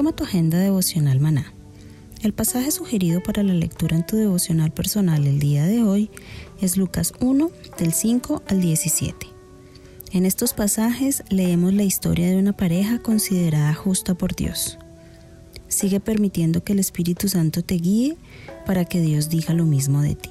Toma 0.00 0.12
tu 0.12 0.24
agenda 0.24 0.58
devocional 0.58 1.20
maná. 1.20 1.52
El 2.22 2.32
pasaje 2.32 2.70
sugerido 2.70 3.22
para 3.22 3.42
la 3.42 3.52
lectura 3.52 3.96
en 3.96 4.06
tu 4.06 4.16
devocional 4.16 4.70
personal 4.70 5.26
el 5.26 5.38
día 5.38 5.66
de 5.66 5.82
hoy 5.82 6.10
es 6.62 6.78
Lucas 6.78 7.12
1 7.20 7.50
del 7.78 7.92
5 7.92 8.42
al 8.48 8.62
17. 8.62 9.26
En 10.12 10.24
estos 10.24 10.54
pasajes 10.54 11.22
leemos 11.28 11.74
la 11.74 11.82
historia 11.82 12.30
de 12.30 12.38
una 12.38 12.54
pareja 12.54 13.02
considerada 13.02 13.74
justa 13.74 14.14
por 14.14 14.34
Dios. 14.34 14.78
Sigue 15.68 16.00
permitiendo 16.00 16.64
que 16.64 16.72
el 16.72 16.78
Espíritu 16.78 17.28
Santo 17.28 17.62
te 17.62 17.74
guíe 17.74 18.16
para 18.64 18.86
que 18.86 19.02
Dios 19.02 19.28
diga 19.28 19.52
lo 19.52 19.66
mismo 19.66 20.00
de 20.00 20.14
ti. 20.14 20.30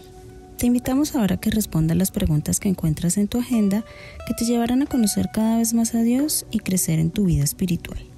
Te 0.58 0.66
invitamos 0.66 1.14
ahora 1.16 1.36
a 1.36 1.40
que 1.40 1.52
respondas 1.52 1.96
las 1.96 2.10
preguntas 2.10 2.60
que 2.60 2.70
encuentras 2.70 3.18
en 3.18 3.28
tu 3.28 3.38
agenda 3.38 3.86
que 4.26 4.34
te 4.34 4.46
llevarán 4.46 4.82
a 4.82 4.88
conocer 4.88 5.30
cada 5.32 5.60
vez 5.60 5.76
más 5.76 5.94
a 5.94 6.02
Dios 6.02 6.48
y 6.50 6.58
crecer 6.58 6.98
en 6.98 7.12
tu 7.12 7.26
vida 7.26 7.44
espiritual. 7.44 8.09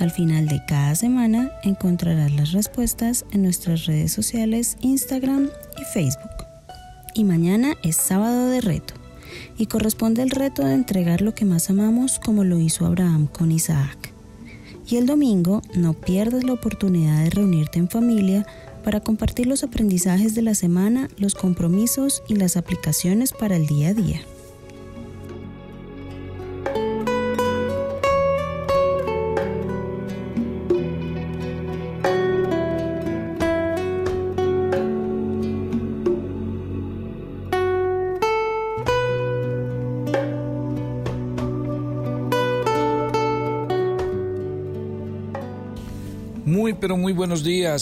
Al 0.00 0.10
final 0.10 0.46
de 0.48 0.60
cada 0.66 0.94
semana 0.94 1.52
encontrarás 1.62 2.32
las 2.32 2.52
respuestas 2.52 3.24
en 3.30 3.42
nuestras 3.42 3.86
redes 3.86 4.12
sociales 4.12 4.76
Instagram 4.80 5.48
y 5.80 5.84
Facebook. 5.92 6.30
Y 7.14 7.24
mañana 7.24 7.74
es 7.82 7.96
sábado 7.96 8.48
de 8.48 8.60
reto 8.60 8.94
y 9.56 9.66
corresponde 9.66 10.22
el 10.22 10.30
reto 10.30 10.64
de 10.64 10.74
entregar 10.74 11.20
lo 11.20 11.34
que 11.34 11.44
más 11.44 11.70
amamos 11.70 12.18
como 12.18 12.44
lo 12.44 12.58
hizo 12.58 12.86
Abraham 12.86 13.28
con 13.28 13.52
Isaac. 13.52 14.12
Y 14.86 14.96
el 14.96 15.06
domingo 15.06 15.62
no 15.74 15.94
pierdas 15.94 16.44
la 16.44 16.52
oportunidad 16.52 17.22
de 17.22 17.30
reunirte 17.30 17.78
en 17.78 17.88
familia 17.88 18.46
para 18.82 19.00
compartir 19.00 19.46
los 19.46 19.62
aprendizajes 19.62 20.34
de 20.34 20.42
la 20.42 20.54
semana, 20.54 21.08
los 21.16 21.34
compromisos 21.34 22.22
y 22.28 22.34
las 22.34 22.56
aplicaciones 22.56 23.32
para 23.32 23.56
el 23.56 23.66
día 23.66 23.88
a 23.90 23.94
día. 23.94 24.20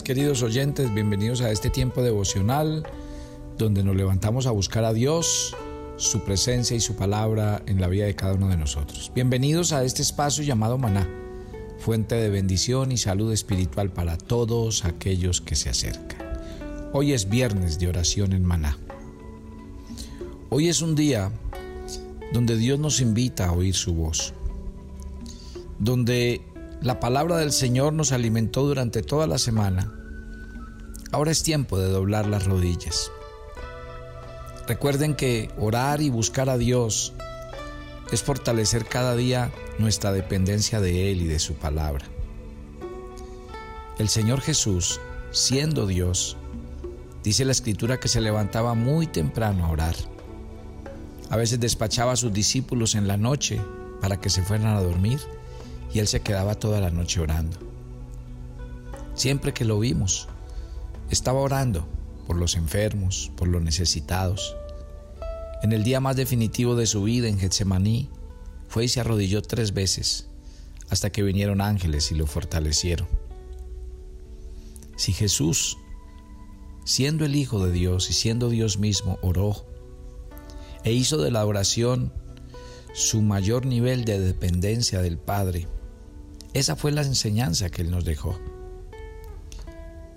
Queridos 0.00 0.42
oyentes, 0.42 0.94
bienvenidos 0.94 1.42
a 1.42 1.50
este 1.50 1.69
tiempo 1.69 2.00
devocional 2.00 2.86
donde 3.58 3.84
nos 3.84 3.94
levantamos 3.94 4.47
a 4.47 4.50
buscar 4.50 4.84
a 4.84 4.94
Dios, 4.94 5.54
su 5.97 6.25
presencia 6.25 6.75
y 6.75 6.80
su 6.80 6.97
palabra 6.97 7.62
en 7.66 7.78
la 7.78 7.88
vida 7.88 8.06
de 8.06 8.16
cada 8.16 8.32
uno 8.32 8.48
de 8.48 8.56
nosotros. 8.56 9.12
Bienvenidos 9.14 9.72
a 9.72 9.84
este 9.84 10.00
espacio 10.00 10.44
llamado 10.44 10.78
Maná, 10.78 11.06
fuente 11.78 12.14
de 12.14 12.30
bendición 12.30 12.91
y 12.91 12.97
salud 12.97 13.34
espiritual 13.34 13.91
para 13.91 14.16
todos 14.16 14.86
aquellos 14.86 15.42
que 15.42 15.56
se 15.56 15.69
acercan. 15.69 16.22
Hoy 16.94 17.12
es 17.12 17.28
viernes 17.28 17.78
de 17.78 17.88
oración 17.88 18.32
en 18.32 18.47
Maná. 18.47 18.78
Hoy 20.48 20.69
es 20.69 20.80
un 20.80 20.94
día 20.94 21.30
donde 22.32 22.56
Dios 22.56 22.78
nos 22.78 23.03
invita 23.03 23.48
a 23.48 23.53
oír 23.53 23.74
su 23.74 23.92
voz, 23.92 24.32
donde 25.78 26.41
la 26.82 26.98
palabra 26.98 27.37
del 27.37 27.53
Señor 27.53 27.93
nos 27.93 28.10
alimentó 28.10 28.65
durante 28.65 29.03
toda 29.03 29.28
la 29.28 29.38
semana. 29.38 29.93
Ahora 31.12 31.31
es 31.31 31.44
tiempo 31.44 31.78
de 31.78 31.88
doblar 31.88 32.26
las 32.26 32.44
rodillas. 32.44 33.12
Recuerden 34.66 35.15
que 35.15 35.48
orar 35.59 36.00
y 36.00 36.10
buscar 36.10 36.50
a 36.50 36.59
Dios 36.59 37.12
es 38.10 38.22
fortalecer 38.22 38.84
cada 38.87 39.15
día 39.15 39.53
nuestra 39.78 40.10
dependencia 40.12 40.81
de 40.81 41.12
Él 41.12 41.22
y 41.22 41.28
de 41.28 41.38
su 41.38 41.54
palabra. 41.54 42.04
El 43.98 44.09
Señor 44.09 44.41
Jesús, 44.41 45.00
siendo 45.31 45.87
Dios, 45.87 46.37
dice 47.22 47.44
la 47.44 47.53
escritura 47.53 48.00
que 48.00 48.09
se 48.09 48.21
levantaba 48.21 48.75
muy 48.75 49.06
temprano 49.06 49.66
a 49.66 49.71
orar. 49.71 49.94
A 51.31 51.37
veces 51.37 51.60
despachaba 51.60 52.12
a 52.12 52.16
sus 52.16 52.32
discípulos 52.32 52.97
en 52.97 53.06
la 53.06 53.16
noche 53.16 53.60
para 54.00 54.21
que 54.21 54.31
se 54.31 54.42
fueran 54.42 54.76
a 54.76 54.82
dormir 54.82 55.21
y 55.92 55.98
él 55.98 56.08
se 56.08 56.20
quedaba 56.20 56.54
toda 56.54 56.80
la 56.80 56.91
noche 56.91 57.20
orando. 57.20 57.58
Siempre 59.14 59.53
que 59.53 59.64
lo 59.64 59.78
vimos, 59.78 60.28
estaba 61.10 61.41
orando 61.41 61.86
por 62.26 62.36
los 62.36 62.56
enfermos, 62.56 63.30
por 63.36 63.48
los 63.48 63.62
necesitados. 63.62 64.56
En 65.62 65.72
el 65.72 65.84
día 65.84 66.00
más 66.00 66.16
definitivo 66.16 66.76
de 66.76 66.86
su 66.86 67.03
vida 67.03 67.28
en 67.28 67.38
Getsemaní, 67.38 68.08
fue 68.69 68.86
y 68.86 68.88
se 68.88 69.00
arrodilló 69.00 69.42
tres 69.42 69.75
veces 69.75 70.28
hasta 70.88 71.10
que 71.10 71.22
vinieron 71.22 71.60
ángeles 71.60 72.10
y 72.10 72.14
lo 72.14 72.26
fortalecieron. 72.26 73.06
Si 74.97 75.12
Jesús, 75.12 75.78
siendo 76.84 77.24
el 77.24 77.36
Hijo 77.36 77.64
de 77.64 77.72
Dios 77.72 78.09
y 78.10 78.12
siendo 78.12 78.48
Dios 78.48 78.78
mismo, 78.78 79.19
oró 79.22 79.66
e 80.84 80.92
hizo 80.92 81.19
de 81.19 81.30
la 81.30 81.44
oración 81.44 82.12
su 82.94 83.22
mayor 83.22 83.66
nivel 83.66 84.04
de 84.04 84.20
dependencia 84.20 85.00
del 85.00 85.19
Padre, 85.19 85.66
esa 86.55 86.77
fue 86.77 86.93
la 86.93 87.03
enseñanza 87.03 87.71
que 87.71 87.83
Él 87.83 87.91
nos 87.91 88.05
dejó. 88.05 88.39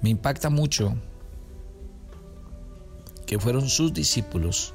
Me 0.02 0.10
impacta 0.10 0.50
mucho 0.50 0.96
que 3.26 3.40
fueron 3.40 3.70
sus 3.70 3.94
discípulos 3.94 4.74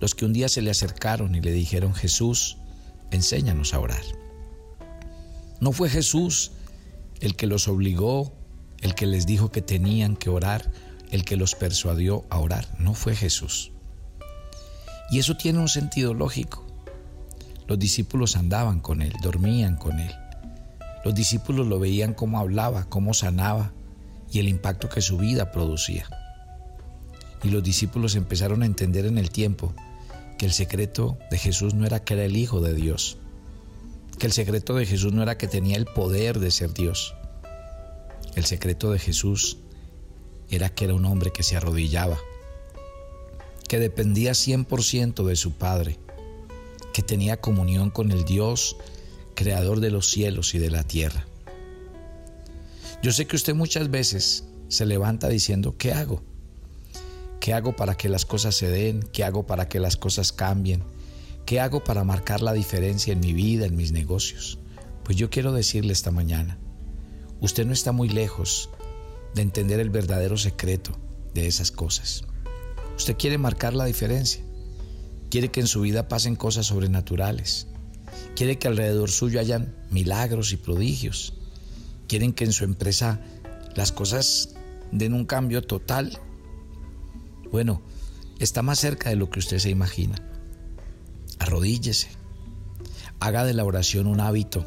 los 0.00 0.14
que 0.14 0.24
un 0.24 0.32
día 0.32 0.48
se 0.48 0.62
le 0.62 0.70
acercaron 0.70 1.34
y 1.34 1.40
le 1.40 1.52
dijeron, 1.52 1.94
Jesús, 1.94 2.58
enséñanos 3.10 3.72
a 3.72 3.80
orar. 3.80 4.02
No 5.60 5.72
fue 5.72 5.88
Jesús 5.88 6.52
el 7.20 7.34
que 7.34 7.46
los 7.46 7.66
obligó, 7.68 8.34
el 8.82 8.94
que 8.94 9.06
les 9.06 9.26
dijo 9.26 9.50
que 9.50 9.62
tenían 9.62 10.16
que 10.16 10.28
orar, 10.28 10.70
el 11.10 11.24
que 11.24 11.36
los 11.36 11.54
persuadió 11.54 12.26
a 12.28 12.38
orar, 12.38 12.68
no 12.78 12.92
fue 12.94 13.16
Jesús. 13.16 13.72
Y 15.10 15.18
eso 15.18 15.36
tiene 15.36 15.60
un 15.60 15.68
sentido 15.68 16.12
lógico. 16.14 16.66
Los 17.66 17.78
discípulos 17.78 18.36
andaban 18.36 18.80
con 18.80 19.00
Él, 19.00 19.14
dormían 19.22 19.76
con 19.76 19.98
Él. 19.98 20.12
Los 21.06 21.14
discípulos 21.14 21.68
lo 21.68 21.78
veían 21.78 22.14
cómo 22.14 22.40
hablaba, 22.40 22.88
cómo 22.88 23.14
sanaba 23.14 23.72
y 24.32 24.40
el 24.40 24.48
impacto 24.48 24.88
que 24.88 25.00
su 25.00 25.18
vida 25.18 25.52
producía. 25.52 26.08
Y 27.44 27.50
los 27.50 27.62
discípulos 27.62 28.16
empezaron 28.16 28.64
a 28.64 28.66
entender 28.66 29.06
en 29.06 29.16
el 29.16 29.30
tiempo 29.30 29.72
que 30.36 30.46
el 30.46 30.52
secreto 30.52 31.16
de 31.30 31.38
Jesús 31.38 31.74
no 31.74 31.86
era 31.86 32.02
que 32.02 32.14
era 32.14 32.24
el 32.24 32.36
Hijo 32.36 32.60
de 32.60 32.74
Dios, 32.74 33.18
que 34.18 34.26
el 34.26 34.32
secreto 34.32 34.74
de 34.74 34.84
Jesús 34.84 35.12
no 35.12 35.22
era 35.22 35.38
que 35.38 35.46
tenía 35.46 35.76
el 35.76 35.84
poder 35.84 36.40
de 36.40 36.50
ser 36.50 36.74
Dios. 36.74 37.14
El 38.34 38.44
secreto 38.44 38.90
de 38.90 38.98
Jesús 38.98 39.58
era 40.50 40.70
que 40.70 40.86
era 40.86 40.94
un 40.94 41.04
hombre 41.04 41.30
que 41.30 41.44
se 41.44 41.56
arrodillaba, 41.56 42.18
que 43.68 43.78
dependía 43.78 44.32
100% 44.32 45.24
de 45.24 45.36
su 45.36 45.52
Padre, 45.52 46.00
que 46.92 47.02
tenía 47.02 47.40
comunión 47.40 47.90
con 47.90 48.10
el 48.10 48.24
Dios 48.24 48.76
creador 49.36 49.78
de 49.78 49.92
los 49.92 50.10
cielos 50.10 50.56
y 50.56 50.58
de 50.58 50.70
la 50.70 50.82
tierra. 50.82 51.24
Yo 53.02 53.12
sé 53.12 53.28
que 53.28 53.36
usted 53.36 53.54
muchas 53.54 53.88
veces 53.88 54.44
se 54.66 54.86
levanta 54.86 55.28
diciendo, 55.28 55.76
¿qué 55.78 55.92
hago? 55.92 56.24
¿Qué 57.38 57.52
hago 57.52 57.76
para 57.76 57.94
que 57.96 58.08
las 58.08 58.24
cosas 58.24 58.56
se 58.56 58.68
den? 58.68 59.04
¿Qué 59.12 59.22
hago 59.22 59.46
para 59.46 59.68
que 59.68 59.78
las 59.78 59.96
cosas 59.96 60.32
cambien? 60.32 60.82
¿Qué 61.44 61.60
hago 61.60 61.84
para 61.84 62.02
marcar 62.02 62.40
la 62.40 62.52
diferencia 62.52 63.12
en 63.12 63.20
mi 63.20 63.32
vida, 63.32 63.66
en 63.66 63.76
mis 63.76 63.92
negocios? 63.92 64.58
Pues 65.04 65.16
yo 65.16 65.30
quiero 65.30 65.52
decirle 65.52 65.92
esta 65.92 66.10
mañana, 66.10 66.58
usted 67.40 67.64
no 67.64 67.72
está 67.72 67.92
muy 67.92 68.08
lejos 68.08 68.70
de 69.36 69.42
entender 69.42 69.78
el 69.78 69.90
verdadero 69.90 70.36
secreto 70.36 70.98
de 71.34 71.46
esas 71.46 71.70
cosas. 71.70 72.24
Usted 72.96 73.16
quiere 73.16 73.38
marcar 73.38 73.74
la 73.74 73.84
diferencia. 73.84 74.42
Quiere 75.30 75.50
que 75.50 75.60
en 75.60 75.66
su 75.66 75.82
vida 75.82 76.08
pasen 76.08 76.34
cosas 76.34 76.66
sobrenaturales. 76.66 77.68
Quiere 78.34 78.58
que 78.58 78.68
alrededor 78.68 79.10
suyo 79.10 79.40
hayan 79.40 79.74
milagros 79.90 80.52
y 80.52 80.56
prodigios. 80.56 81.32
Quieren 82.08 82.32
que 82.32 82.44
en 82.44 82.52
su 82.52 82.64
empresa 82.64 83.20
las 83.74 83.92
cosas 83.92 84.50
den 84.92 85.14
un 85.14 85.24
cambio 85.24 85.62
total. 85.62 86.18
Bueno, 87.50 87.82
está 88.38 88.62
más 88.62 88.78
cerca 88.78 89.10
de 89.10 89.16
lo 89.16 89.30
que 89.30 89.38
usted 89.38 89.58
se 89.58 89.70
imagina. 89.70 90.16
Arrodíllese. 91.38 92.08
Haga 93.20 93.44
de 93.44 93.54
la 93.54 93.64
oración 93.64 94.06
un 94.06 94.20
hábito. 94.20 94.66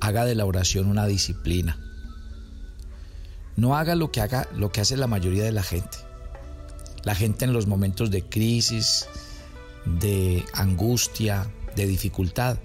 Haga 0.00 0.24
de 0.24 0.34
la 0.34 0.46
oración 0.46 0.86
una 0.86 1.06
disciplina. 1.06 1.78
No 3.56 3.76
haga 3.76 3.94
lo 3.94 4.10
que 4.10 4.20
haga 4.20 4.48
lo 4.56 4.70
que 4.70 4.80
hace 4.80 4.96
la 4.96 5.06
mayoría 5.06 5.44
de 5.44 5.52
la 5.52 5.62
gente. 5.62 5.98
La 7.04 7.14
gente 7.14 7.44
en 7.44 7.52
los 7.52 7.66
momentos 7.66 8.10
de 8.10 8.22
crisis, 8.22 9.06
de 9.84 10.44
angustia, 10.54 11.50
de 11.76 11.86
dificultad, 11.86 12.58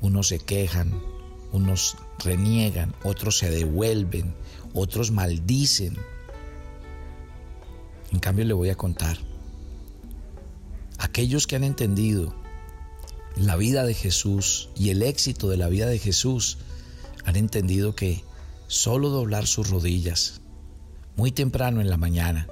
unos 0.00 0.28
se 0.28 0.38
quejan, 0.38 1.00
unos 1.52 1.96
reniegan, 2.18 2.94
otros 3.04 3.38
se 3.38 3.50
devuelven, 3.50 4.34
otros 4.74 5.10
maldicen. 5.10 5.96
En 8.10 8.18
cambio 8.18 8.44
le 8.44 8.54
voy 8.54 8.70
a 8.70 8.74
contar, 8.74 9.18
aquellos 10.98 11.46
que 11.46 11.56
han 11.56 11.64
entendido 11.64 12.34
la 13.36 13.56
vida 13.56 13.84
de 13.84 13.94
Jesús 13.94 14.68
y 14.76 14.90
el 14.90 15.02
éxito 15.02 15.48
de 15.48 15.56
la 15.56 15.68
vida 15.68 15.86
de 15.86 15.98
Jesús, 15.98 16.58
han 17.24 17.36
entendido 17.36 17.94
que 17.94 18.24
solo 18.66 19.08
doblar 19.08 19.46
sus 19.46 19.70
rodillas 19.70 20.40
muy 21.16 21.30
temprano 21.30 21.80
en 21.80 21.90
la 21.90 21.96
mañana, 21.96 22.48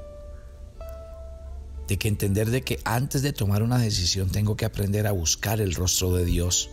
de 1.91 1.99
que 1.99 2.07
entender 2.07 2.51
de 2.51 2.63
que 2.63 2.79
antes 2.85 3.21
de 3.21 3.33
tomar 3.33 3.65
una 3.65 3.77
decisión 3.77 4.31
tengo 4.31 4.57
que 4.57 4.65
aprender 4.65 5.09
a 5.09 5.13
buscar 5.13 5.61
el 5.61 5.75
rostro 5.75 6.15
de 6.15 6.25
Dios, 6.25 6.71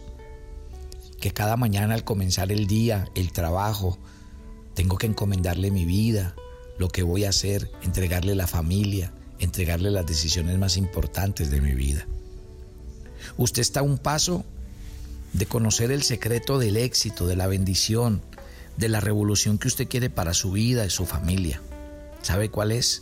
que 1.20 1.32
cada 1.32 1.58
mañana 1.58 1.96
al 1.96 2.04
comenzar 2.04 2.52
el 2.52 2.68
día, 2.68 3.10
el 3.16 3.32
trabajo, 3.32 3.98
tengo 4.76 5.00
que 5.00 5.08
encomendarle 5.08 5.72
mi 5.72 5.86
vida, 5.86 6.36
lo 6.78 6.90
que 6.90 7.02
voy 7.02 7.26
a 7.26 7.30
hacer, 7.30 7.72
entregarle 7.82 8.36
la 8.36 8.46
familia, 8.46 9.12
entregarle 9.40 9.90
las 9.90 10.06
decisiones 10.06 10.60
más 10.60 10.78
importantes 10.78 11.50
de 11.50 11.62
mi 11.62 11.74
vida. 11.74 12.06
Usted 13.38 13.64
está 13.64 13.80
a 13.80 13.84
un 13.84 13.98
paso 13.98 14.46
de 15.34 15.48
conocer 15.48 15.92
el 15.92 16.04
secreto 16.04 16.60
del 16.60 16.78
éxito, 16.78 17.26
de 17.26 17.36
la 17.36 17.48
bendición, 17.48 18.22
de 18.78 18.88
la 18.88 19.00
revolución 19.00 19.58
que 19.58 19.68
usted 19.68 19.88
quiere 19.88 20.12
para 20.12 20.36
su 20.36 20.52
vida 20.52 20.86
y 20.86 20.92
su 20.92 21.08
familia. 21.08 21.60
¿Sabe 22.22 22.50
cuál 22.50 22.72
es? 22.72 23.02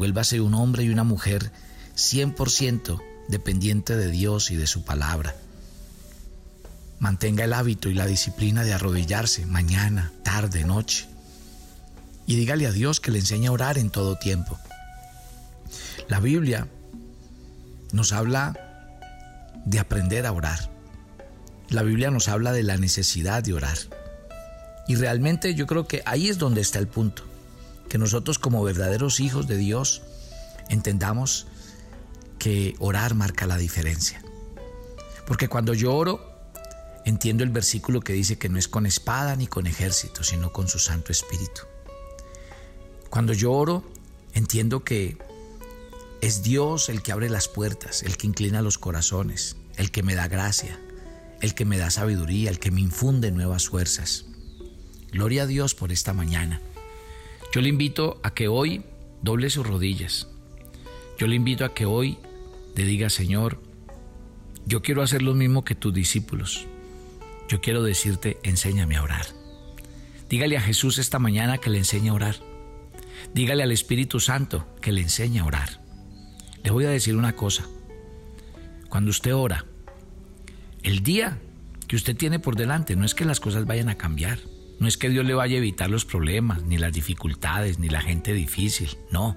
Vuélvase 0.00 0.40
un 0.40 0.54
hombre 0.54 0.82
y 0.82 0.88
una 0.88 1.04
mujer 1.04 1.52
100% 1.94 3.02
dependiente 3.28 3.98
de 3.98 4.10
Dios 4.10 4.50
y 4.50 4.56
de 4.56 4.66
su 4.66 4.82
palabra. 4.82 5.36
Mantenga 6.98 7.44
el 7.44 7.52
hábito 7.52 7.90
y 7.90 7.94
la 7.94 8.06
disciplina 8.06 8.64
de 8.64 8.72
arrodillarse 8.72 9.44
mañana, 9.44 10.10
tarde, 10.24 10.64
noche. 10.64 11.06
Y 12.26 12.36
dígale 12.36 12.66
a 12.66 12.72
Dios 12.72 12.98
que 12.98 13.10
le 13.10 13.18
enseñe 13.18 13.48
a 13.48 13.52
orar 13.52 13.76
en 13.76 13.90
todo 13.90 14.16
tiempo. 14.16 14.58
La 16.08 16.18
Biblia 16.18 16.66
nos 17.92 18.14
habla 18.14 18.56
de 19.66 19.80
aprender 19.80 20.24
a 20.24 20.32
orar. 20.32 20.70
La 21.68 21.82
Biblia 21.82 22.10
nos 22.10 22.28
habla 22.28 22.52
de 22.52 22.62
la 22.62 22.78
necesidad 22.78 23.42
de 23.42 23.52
orar. 23.52 23.76
Y 24.88 24.94
realmente 24.94 25.54
yo 25.54 25.66
creo 25.66 25.86
que 25.86 26.02
ahí 26.06 26.30
es 26.30 26.38
donde 26.38 26.62
está 26.62 26.78
el 26.78 26.88
punto 26.88 27.29
que 27.90 27.98
nosotros 27.98 28.38
como 28.38 28.62
verdaderos 28.62 29.18
hijos 29.18 29.48
de 29.48 29.56
Dios 29.56 30.02
entendamos 30.68 31.48
que 32.38 32.76
orar 32.78 33.14
marca 33.14 33.46
la 33.46 33.58
diferencia. 33.58 34.22
Porque 35.26 35.48
cuando 35.48 35.74
yo 35.74 35.92
oro, 35.92 36.24
entiendo 37.04 37.42
el 37.42 37.50
versículo 37.50 38.00
que 38.00 38.12
dice 38.12 38.38
que 38.38 38.48
no 38.48 38.58
es 38.58 38.68
con 38.68 38.86
espada 38.86 39.34
ni 39.34 39.48
con 39.48 39.66
ejército, 39.66 40.22
sino 40.22 40.52
con 40.52 40.68
su 40.68 40.78
Santo 40.78 41.10
Espíritu. 41.10 41.62
Cuando 43.10 43.32
yo 43.32 43.52
oro, 43.52 43.82
entiendo 44.34 44.84
que 44.84 45.18
es 46.20 46.44
Dios 46.44 46.90
el 46.90 47.02
que 47.02 47.10
abre 47.10 47.28
las 47.28 47.48
puertas, 47.48 48.04
el 48.04 48.16
que 48.16 48.28
inclina 48.28 48.62
los 48.62 48.78
corazones, 48.78 49.56
el 49.76 49.90
que 49.90 50.04
me 50.04 50.14
da 50.14 50.28
gracia, 50.28 50.78
el 51.40 51.56
que 51.56 51.64
me 51.64 51.76
da 51.76 51.90
sabiduría, 51.90 52.50
el 52.50 52.60
que 52.60 52.70
me 52.70 52.80
infunde 52.80 53.32
nuevas 53.32 53.68
fuerzas. 53.68 54.26
Gloria 55.10 55.42
a 55.42 55.46
Dios 55.46 55.74
por 55.74 55.90
esta 55.90 56.12
mañana. 56.12 56.60
Yo 57.52 57.60
le 57.60 57.68
invito 57.68 58.20
a 58.22 58.32
que 58.32 58.46
hoy 58.46 58.84
doble 59.22 59.50
sus 59.50 59.66
rodillas. 59.66 60.28
Yo 61.18 61.26
le 61.26 61.34
invito 61.34 61.64
a 61.64 61.74
que 61.74 61.84
hoy 61.84 62.18
le 62.76 62.84
diga, 62.84 63.10
Señor, 63.10 63.60
yo 64.66 64.82
quiero 64.82 65.02
hacer 65.02 65.22
lo 65.22 65.34
mismo 65.34 65.64
que 65.64 65.74
tus 65.74 65.92
discípulos. 65.92 66.66
Yo 67.48 67.60
quiero 67.60 67.82
decirte, 67.82 68.38
enséñame 68.44 68.96
a 68.96 69.02
orar. 69.02 69.26
Dígale 70.28 70.56
a 70.56 70.60
Jesús 70.60 70.98
esta 70.98 71.18
mañana 71.18 71.58
que 71.58 71.70
le 71.70 71.78
enseñe 71.78 72.10
a 72.10 72.14
orar. 72.14 72.36
Dígale 73.34 73.64
al 73.64 73.72
Espíritu 73.72 74.20
Santo 74.20 74.72
que 74.80 74.92
le 74.92 75.00
enseñe 75.00 75.40
a 75.40 75.44
orar. 75.44 75.80
Le 76.62 76.70
voy 76.70 76.84
a 76.84 76.90
decir 76.90 77.16
una 77.16 77.34
cosa. 77.34 77.66
Cuando 78.88 79.10
usted 79.10 79.34
ora, 79.34 79.66
el 80.84 81.02
día 81.02 81.40
que 81.88 81.96
usted 81.96 82.16
tiene 82.16 82.38
por 82.38 82.54
delante 82.54 82.94
no 82.94 83.04
es 83.04 83.16
que 83.16 83.24
las 83.24 83.40
cosas 83.40 83.66
vayan 83.66 83.88
a 83.88 83.96
cambiar. 83.96 84.38
No 84.80 84.88
es 84.88 84.96
que 84.96 85.10
Dios 85.10 85.26
le 85.26 85.34
vaya 85.34 85.56
a 85.56 85.58
evitar 85.58 85.90
los 85.90 86.06
problemas, 86.06 86.62
ni 86.62 86.78
las 86.78 86.92
dificultades, 86.92 87.78
ni 87.78 87.90
la 87.90 88.00
gente 88.00 88.32
difícil, 88.32 88.96
no. 89.10 89.36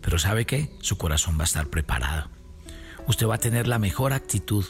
Pero 0.00 0.20
¿sabe 0.20 0.46
qué? 0.46 0.70
Su 0.80 0.96
corazón 0.96 1.36
va 1.36 1.42
a 1.42 1.44
estar 1.44 1.66
preparado. 1.66 2.30
Usted 3.08 3.26
va 3.26 3.34
a 3.34 3.38
tener 3.38 3.66
la 3.66 3.80
mejor 3.80 4.12
actitud, 4.12 4.64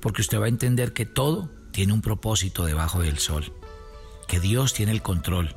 porque 0.00 0.20
usted 0.20 0.38
va 0.38 0.44
a 0.44 0.50
entender 0.50 0.92
que 0.92 1.06
todo 1.06 1.50
tiene 1.72 1.94
un 1.94 2.02
propósito 2.02 2.66
debajo 2.66 3.00
del 3.00 3.16
sol, 3.16 3.54
que 4.28 4.38
Dios 4.38 4.74
tiene 4.74 4.92
el 4.92 5.00
control 5.00 5.56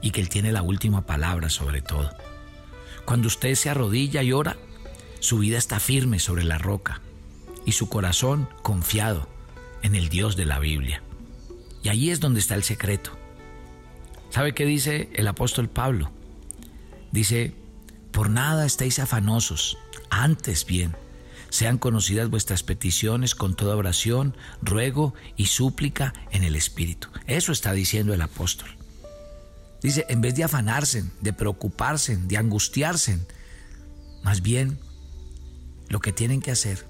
y 0.00 0.12
que 0.12 0.20
Él 0.20 0.28
tiene 0.28 0.52
la 0.52 0.62
última 0.62 1.04
palabra 1.04 1.50
sobre 1.50 1.82
todo. 1.82 2.10
Cuando 3.04 3.26
usted 3.26 3.56
se 3.56 3.70
arrodilla 3.70 4.22
y 4.22 4.32
ora, 4.32 4.56
su 5.18 5.38
vida 5.38 5.58
está 5.58 5.80
firme 5.80 6.20
sobre 6.20 6.44
la 6.44 6.58
roca 6.58 7.00
y 7.66 7.72
su 7.72 7.88
corazón 7.88 8.48
confiado 8.62 9.28
en 9.82 9.96
el 9.96 10.08
Dios 10.08 10.36
de 10.36 10.46
la 10.46 10.60
Biblia. 10.60 11.02
Y 11.82 11.88
ahí 11.88 12.10
es 12.10 12.20
donde 12.20 12.40
está 12.40 12.54
el 12.54 12.62
secreto. 12.62 13.12
¿Sabe 14.30 14.54
qué 14.54 14.64
dice 14.64 15.10
el 15.14 15.26
apóstol 15.28 15.68
Pablo? 15.68 16.10
Dice, 17.10 17.54
por 18.12 18.30
nada 18.30 18.66
estéis 18.66 18.98
afanosos, 18.98 19.76
antes 20.10 20.66
bien, 20.66 20.94
sean 21.48 21.78
conocidas 21.78 22.30
vuestras 22.30 22.62
peticiones 22.62 23.34
con 23.34 23.56
toda 23.56 23.76
oración, 23.76 24.36
ruego 24.62 25.14
y 25.36 25.46
súplica 25.46 26.14
en 26.30 26.44
el 26.44 26.54
Espíritu. 26.54 27.08
Eso 27.26 27.50
está 27.50 27.72
diciendo 27.72 28.14
el 28.14 28.22
apóstol. 28.22 28.68
Dice, 29.82 30.06
en 30.08 30.20
vez 30.20 30.34
de 30.36 30.44
afanarse, 30.44 31.04
de 31.20 31.32
preocuparse, 31.32 32.16
de 32.16 32.36
angustiarse, 32.36 33.18
más 34.22 34.42
bien 34.42 34.78
lo 35.88 36.00
que 36.00 36.12
tienen 36.12 36.40
que 36.40 36.52
hacer 36.52 36.86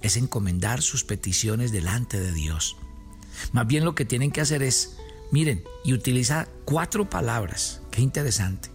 es 0.00 0.16
encomendar 0.16 0.80
sus 0.80 1.04
peticiones 1.04 1.72
delante 1.72 2.18
de 2.18 2.32
Dios. 2.32 2.76
Más 3.52 3.66
bien 3.66 3.84
lo 3.84 3.94
que 3.94 4.04
tienen 4.04 4.30
que 4.30 4.40
hacer 4.40 4.62
es, 4.62 4.96
miren, 5.30 5.64
y 5.84 5.92
utiliza 5.92 6.48
cuatro 6.64 7.08
palabras. 7.08 7.80
Qué 7.90 8.02
interesante. 8.02 8.70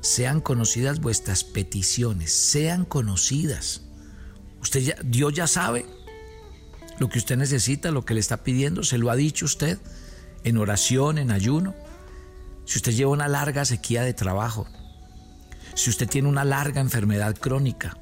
Sean 0.00 0.40
conocidas 0.40 1.00
vuestras 1.00 1.44
peticiones, 1.44 2.32
sean 2.32 2.84
conocidas. 2.84 3.82
Usted 4.60 4.80
ya, 4.80 4.96
Dios 5.04 5.32
ya 5.32 5.46
sabe 5.46 5.86
lo 6.98 7.08
que 7.08 7.18
usted 7.18 7.36
necesita, 7.36 7.90
lo 7.90 8.04
que 8.04 8.14
le 8.14 8.20
está 8.20 8.44
pidiendo, 8.44 8.84
se 8.84 8.98
lo 8.98 9.10
ha 9.10 9.16
dicho 9.16 9.44
usted 9.44 9.78
en 10.44 10.56
oración, 10.56 11.18
en 11.18 11.30
ayuno. 11.30 11.74
Si 12.64 12.78
usted 12.78 12.92
lleva 12.92 13.10
una 13.10 13.28
larga 13.28 13.64
sequía 13.64 14.02
de 14.02 14.14
trabajo, 14.14 14.66
si 15.74 15.90
usted 15.90 16.08
tiene 16.08 16.28
una 16.28 16.44
larga 16.44 16.80
enfermedad 16.80 17.36
crónica, 17.36 17.96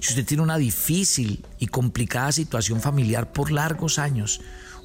si 0.00 0.10
usted 0.10 0.24
tiene 0.24 0.42
una 0.42 0.56
difícil 0.56 1.44
y 1.58 1.66
complicada 1.66 2.32
situación 2.32 2.80
familiar 2.80 3.32
por 3.32 3.50
largos 3.50 3.98
años, 3.98 4.40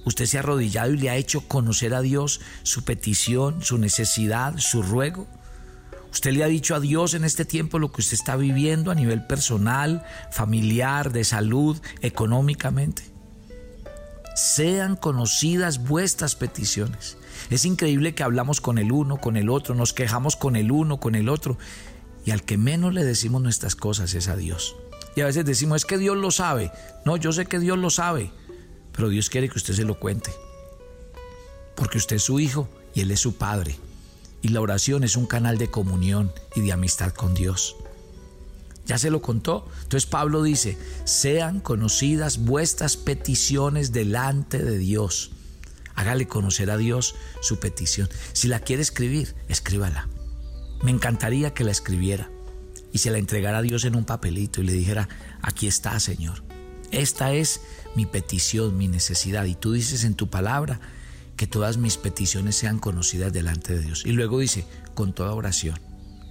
Usted 0.08 0.26
se 0.26 0.38
ha 0.38 0.40
arrodillado 0.40 0.94
y 0.94 0.98
le 0.98 1.10
ha 1.10 1.18
hecho 1.18 1.42
conocer 1.50 1.94
a 1.94 2.00
Dios 2.00 2.40
su 2.64 2.86
petición, 2.86 3.62
su 3.62 3.78
necesidad, 3.78 4.58
su 4.58 4.82
ruego. 4.82 5.28
Usted 6.14 6.32
le 6.32 6.46
ha 6.46 6.48
dicho 6.48 6.76
a 6.76 6.80
Dios 6.80 7.14
en 7.14 7.26
este 7.26 7.44
tiempo 7.44 7.78
lo 7.78 7.92
que 7.92 8.00
usted 8.00 8.14
está 8.14 8.38
viviendo 8.38 8.90
a 8.90 8.96
nivel 8.96 9.28
personal, 9.28 10.06
familiar, 10.32 11.12
de 11.12 11.26
salud, 11.26 11.78
económicamente. 12.00 13.04
Sean 14.34 14.96
conocidas 14.96 15.84
vuestras 15.84 16.38
peticiones. 16.38 17.18
Es 17.50 17.66
increíble 17.66 18.16
que 18.16 18.24
hablamos 18.24 18.62
con 18.62 18.78
el 18.78 18.94
uno, 18.94 19.18
con 19.18 19.36
el 19.36 19.50
otro, 19.50 19.76
nos 19.76 19.92
quejamos 19.92 20.38
con 20.38 20.56
el 20.56 20.72
uno, 20.72 21.02
con 21.02 21.16
el 21.16 21.28
otro. 21.28 21.58
Y 22.24 22.32
al 22.32 22.44
que 22.44 22.58
menos 22.58 22.94
le 22.94 23.04
decimos 23.04 23.42
nuestras 23.42 23.76
cosas 23.76 24.14
es 24.14 24.30
a 24.30 24.38
Dios. 24.38 24.74
Y 25.18 25.22
a 25.22 25.26
veces 25.26 25.44
decimos, 25.44 25.82
es 25.82 25.86
que 25.86 25.98
Dios 25.98 26.16
lo 26.16 26.32
sabe. 26.32 26.72
No, 27.04 27.18
yo 27.18 27.34
sé 27.34 27.46
que 27.46 27.60
Dios 27.60 27.78
lo 27.78 27.90
sabe, 27.90 28.32
pero 28.98 29.10
Dios 29.10 29.30
quiere 29.30 29.48
que 29.48 29.60
usted 29.60 29.76
se 29.76 29.86
lo 29.86 30.00
cuente. 30.00 30.32
Porque 31.76 32.00
usted 32.00 32.16
es 32.16 32.24
su 32.24 32.40
hijo 32.40 32.68
y 32.96 33.02
Él 33.02 33.12
es 33.12 33.20
su 33.20 33.36
padre. 33.38 33.78
Y 34.42 34.50
la 34.50 34.60
oración 34.60 35.04
es 35.04 35.16
un 35.16 35.28
canal 35.28 35.60
de 35.60 35.70
comunión 35.70 36.34
y 36.56 36.62
de 36.62 36.74
amistad 36.74 37.14
con 37.14 37.36
Dios. 37.36 37.76
¿Ya 38.88 38.98
se 38.98 39.12
lo 39.12 39.22
contó? 39.22 39.70
Entonces 39.84 40.08
Pablo 40.08 40.42
dice, 40.42 40.80
sean 41.06 41.60
conocidas 41.60 42.40
vuestras 42.40 42.98
peticiones 42.98 43.92
delante 43.92 44.64
de 44.64 44.80
Dios. 44.80 45.32
Hágale 45.94 46.28
conocer 46.28 46.72
a 46.72 46.78
Dios 46.78 47.14
su 47.42 47.60
petición. 47.60 48.10
Si 48.34 48.48
la 48.48 48.62
quiere 48.62 48.82
escribir, 48.82 49.36
escríbala. 49.48 50.08
Me 50.82 50.90
encantaría 50.90 51.54
que 51.54 51.64
la 51.64 51.72
escribiera 51.72 52.32
y 52.92 52.98
se 52.98 53.12
la 53.12 53.20
entregara 53.20 53.60
a 53.60 53.62
Dios 53.62 53.86
en 53.86 53.96
un 53.96 54.06
papelito 54.06 54.62
y 54.62 54.66
le 54.66 54.74
dijera, 54.74 55.08
aquí 55.42 55.68
está, 55.68 56.00
Señor. 56.00 56.47
Esta 56.92 57.34
es 57.34 57.62
mi 57.96 58.06
petición, 58.06 58.78
mi 58.78 58.88
necesidad. 58.88 59.46
Y 59.46 59.56
tú 59.56 59.74
dices 59.74 60.04
en 60.04 60.16
tu 60.16 60.30
palabra 60.30 60.80
que 61.36 61.48
todas 61.48 61.78
mis 61.78 61.98
peticiones 61.98 62.56
sean 62.56 62.80
conocidas 62.80 63.34
delante 63.34 63.76
de 63.76 63.82
Dios. 63.82 64.06
Y 64.06 64.12
luego 64.12 64.40
dice, 64.40 64.66
con 64.94 65.14
toda 65.14 65.34
oración. 65.34 65.80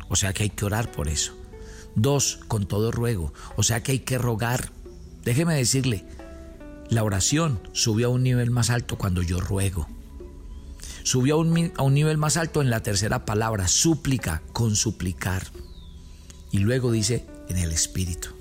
O 0.09 0.17
sea 0.17 0.33
que 0.33 0.45
hay 0.45 0.51
que 0.51 0.65
orar 0.65 0.91
por 0.91 1.09
eso. 1.09 1.33
Dos, 1.95 2.41
con 2.49 2.67
todo 2.67 2.91
ruego. 2.91 3.33
O 3.57 3.63
sea 3.63 3.83
que 3.83 3.93
hay 3.93 3.99
que 4.01 4.19
rogar. 4.19 4.71
Déjeme 5.25 5.55
decirle, 5.55 6.05
la 6.89 7.03
oración 7.03 7.61
subió 7.73 8.09
a 8.09 8.11
un 8.11 8.23
nivel 8.23 8.51
más 8.51 8.71
alto 8.71 8.97
cuando 8.99 9.23
yo 9.23 9.41
ruego. 9.41 9.89
Subió 11.03 11.37
a 11.37 11.39
un, 11.39 11.73
a 11.77 11.83
un 11.83 11.95
nivel 11.95 12.19
más 12.19 12.37
alto 12.37 12.61
en 12.61 12.71
la 12.71 12.83
tercera 12.83 13.25
palabra, 13.25 13.69
súplica, 13.69 14.43
con 14.53 14.77
suplicar. 14.77 15.47
Y 16.51 16.59
luego 16.59 16.91
dice, 16.91 17.27
en 17.49 17.59
el 17.59 17.73
Espíritu. 17.73 18.36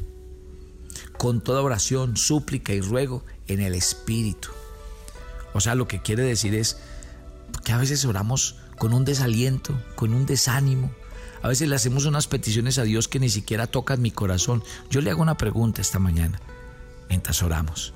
Con 1.17 1.41
toda 1.41 1.61
oración, 1.61 2.17
súplica 2.17 2.73
y 2.73 2.81
ruego 2.81 3.23
en 3.47 3.61
el 3.61 3.75
Espíritu. 3.75 4.49
O 5.53 5.61
sea, 5.61 5.75
lo 5.75 5.87
que 5.87 6.01
quiere 6.01 6.23
decir 6.23 6.53
es 6.55 6.77
que 7.63 7.71
a 7.71 7.77
veces 7.77 8.03
oramos 8.05 8.57
con 8.77 8.93
un 8.93 9.05
desaliento, 9.05 9.73
con 9.95 10.13
un 10.13 10.25
desánimo. 10.25 10.91
A 11.41 11.47
veces 11.47 11.69
le 11.69 11.75
hacemos 11.75 12.05
unas 12.05 12.27
peticiones 12.27 12.77
a 12.77 12.83
Dios 12.83 13.07
que 13.07 13.19
ni 13.19 13.29
siquiera 13.29 13.67
tocan 13.67 14.01
mi 14.01 14.11
corazón. 14.11 14.63
Yo 14.89 15.01
le 15.01 15.11
hago 15.11 15.21
una 15.21 15.37
pregunta 15.37 15.81
esta 15.81 15.99
mañana, 15.99 16.41
mientras 17.07 17.41
oramos. 17.43 17.93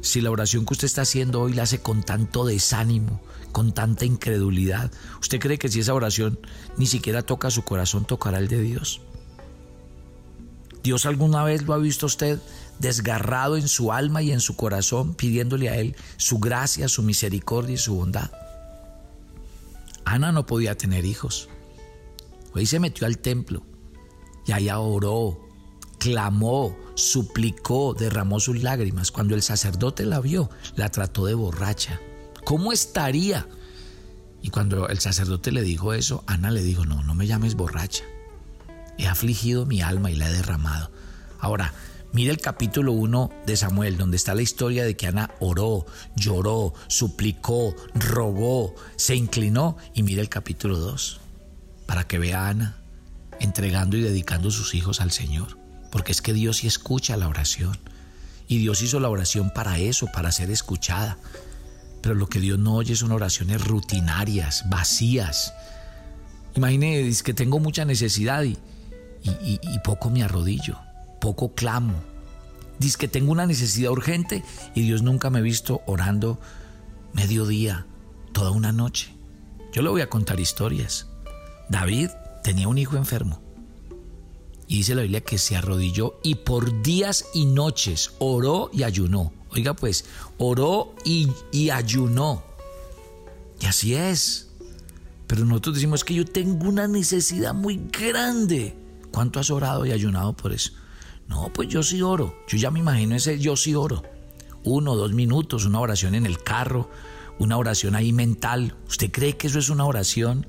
Si 0.00 0.20
la 0.20 0.30
oración 0.30 0.64
que 0.64 0.74
usted 0.74 0.86
está 0.86 1.02
haciendo 1.02 1.40
hoy 1.40 1.54
la 1.54 1.64
hace 1.64 1.80
con 1.80 2.02
tanto 2.02 2.44
desánimo, 2.44 3.20
con 3.52 3.72
tanta 3.72 4.04
incredulidad, 4.04 4.92
¿usted 5.20 5.40
cree 5.40 5.58
que 5.58 5.68
si 5.68 5.80
esa 5.80 5.94
oración 5.94 6.38
ni 6.76 6.86
siquiera 6.86 7.22
toca 7.22 7.50
su 7.50 7.64
corazón, 7.64 8.04
tocará 8.04 8.38
el 8.38 8.48
de 8.48 8.60
Dios? 8.60 9.00
¿Dios 10.82 11.06
alguna 11.06 11.44
vez 11.44 11.62
lo 11.62 11.74
ha 11.74 11.78
visto 11.78 12.06
usted 12.06 12.38
desgarrado 12.78 13.56
en 13.56 13.68
su 13.68 13.92
alma 13.92 14.22
y 14.22 14.32
en 14.32 14.40
su 14.40 14.56
corazón, 14.56 15.14
pidiéndole 15.14 15.68
a 15.68 15.76
Él 15.76 15.96
su 16.16 16.38
gracia, 16.38 16.88
su 16.88 17.02
misericordia 17.02 17.74
y 17.74 17.78
su 17.78 17.94
bondad. 17.94 18.30
Ana 20.04 20.32
no 20.32 20.46
podía 20.46 20.76
tener 20.76 21.04
hijos. 21.04 21.48
Hoy 22.54 22.66
se 22.66 22.80
metió 22.80 23.06
al 23.06 23.18
templo 23.18 23.62
y 24.46 24.52
allá 24.52 24.78
oró, 24.78 25.46
clamó, 25.98 26.76
suplicó, 26.94 27.94
derramó 27.94 28.40
sus 28.40 28.62
lágrimas. 28.62 29.10
Cuando 29.10 29.34
el 29.34 29.42
sacerdote 29.42 30.06
la 30.06 30.20
vio, 30.20 30.48
la 30.76 30.90
trató 30.90 31.26
de 31.26 31.34
borracha. 31.34 32.00
¿Cómo 32.44 32.72
estaría? 32.72 33.46
Y 34.40 34.50
cuando 34.50 34.88
el 34.88 35.00
sacerdote 35.00 35.52
le 35.52 35.62
dijo 35.62 35.92
eso, 35.92 36.24
Ana 36.26 36.50
le 36.50 36.62
dijo, 36.62 36.86
no, 36.86 37.02
no 37.02 37.14
me 37.14 37.26
llames 37.26 37.54
borracha. 37.54 38.04
He 38.98 39.06
afligido 39.06 39.64
mi 39.64 39.80
alma 39.80 40.10
y 40.10 40.16
la 40.16 40.28
he 40.28 40.32
derramado. 40.32 40.90
Ahora, 41.40 41.72
Mira 42.12 42.32
el 42.32 42.40
capítulo 42.40 42.92
1 42.92 43.30
de 43.46 43.56
Samuel, 43.56 43.98
donde 43.98 44.16
está 44.16 44.34
la 44.34 44.40
historia 44.40 44.84
de 44.84 44.96
que 44.96 45.06
Ana 45.06 45.30
oró, 45.40 45.84
lloró, 46.16 46.72
suplicó, 46.86 47.76
rogó, 47.94 48.74
se 48.96 49.14
inclinó. 49.14 49.76
Y 49.94 50.02
mira 50.02 50.22
el 50.22 50.30
capítulo 50.30 50.78
2, 50.78 51.20
para 51.86 52.04
que 52.04 52.18
vea 52.18 52.46
a 52.46 52.48
Ana 52.48 52.76
entregando 53.40 53.96
y 53.96 54.00
dedicando 54.00 54.50
sus 54.50 54.74
hijos 54.74 55.02
al 55.02 55.10
Señor. 55.10 55.58
Porque 55.92 56.12
es 56.12 56.22
que 56.22 56.32
Dios 56.32 56.58
sí 56.58 56.66
escucha 56.66 57.16
la 57.18 57.28
oración. 57.28 57.78
Y 58.48 58.56
Dios 58.58 58.80
hizo 58.80 59.00
la 59.00 59.10
oración 59.10 59.50
para 59.50 59.78
eso, 59.78 60.06
para 60.06 60.32
ser 60.32 60.50
escuchada. 60.50 61.18
Pero 62.00 62.14
lo 62.14 62.28
que 62.28 62.40
Dios 62.40 62.58
no 62.58 62.74
oye 62.74 62.96
son 62.96 63.12
oraciones 63.12 63.62
rutinarias, 63.62 64.68
vacías. 64.70 65.52
Imagínese 66.56 67.22
que 67.22 67.34
tengo 67.34 67.58
mucha 67.58 67.84
necesidad 67.84 68.44
y, 68.44 68.56
y 69.22 69.78
poco 69.84 70.10
me 70.10 70.22
arrodillo 70.22 70.78
poco 71.18 71.54
clamo. 71.54 71.94
Dice 72.78 72.98
que 72.98 73.08
tengo 73.08 73.32
una 73.32 73.46
necesidad 73.46 73.90
urgente 73.90 74.44
y 74.74 74.82
Dios 74.82 75.02
nunca 75.02 75.30
me 75.30 75.38
ha 75.38 75.42
visto 75.42 75.82
orando 75.86 76.38
mediodía, 77.12 77.86
toda 78.32 78.50
una 78.50 78.72
noche. 78.72 79.14
Yo 79.72 79.82
le 79.82 79.88
voy 79.88 80.00
a 80.00 80.08
contar 80.08 80.38
historias. 80.38 81.06
David 81.68 82.10
tenía 82.42 82.68
un 82.68 82.78
hijo 82.78 82.96
enfermo. 82.96 83.42
Y 84.68 84.78
dice 84.78 84.94
la 84.94 85.02
Biblia 85.02 85.22
que 85.22 85.38
se 85.38 85.56
arrodilló 85.56 86.20
y 86.22 86.36
por 86.36 86.82
días 86.82 87.24
y 87.34 87.46
noches 87.46 88.12
oró 88.18 88.70
y 88.72 88.82
ayunó. 88.82 89.32
Oiga 89.50 89.74
pues, 89.74 90.04
oró 90.36 90.94
y, 91.04 91.28
y 91.50 91.70
ayunó. 91.70 92.44
Y 93.60 93.66
así 93.66 93.94
es. 93.94 94.50
Pero 95.26 95.44
nosotros 95.44 95.76
decimos 95.76 96.04
que 96.04 96.14
yo 96.14 96.24
tengo 96.24 96.68
una 96.68 96.86
necesidad 96.86 97.54
muy 97.54 97.80
grande. 97.90 98.76
¿Cuánto 99.18 99.40
has 99.40 99.50
orado 99.50 99.84
y 99.84 99.90
ayunado 99.90 100.32
por 100.32 100.52
eso? 100.52 100.70
No, 101.26 101.52
pues 101.52 101.66
yo 101.66 101.82
sí 101.82 102.02
oro. 102.02 102.36
Yo 102.46 102.56
ya 102.56 102.70
me 102.70 102.78
imagino 102.78 103.16
ese 103.16 103.40
yo 103.40 103.56
sí 103.56 103.74
oro. 103.74 104.04
Uno, 104.62 104.94
dos 104.94 105.12
minutos, 105.12 105.64
una 105.64 105.80
oración 105.80 106.14
en 106.14 106.24
el 106.24 106.40
carro, 106.40 106.88
una 107.40 107.56
oración 107.56 107.96
ahí 107.96 108.12
mental. 108.12 108.76
¿Usted 108.86 109.10
cree 109.10 109.36
que 109.36 109.48
eso 109.48 109.58
es 109.58 109.70
una 109.70 109.86
oración 109.86 110.46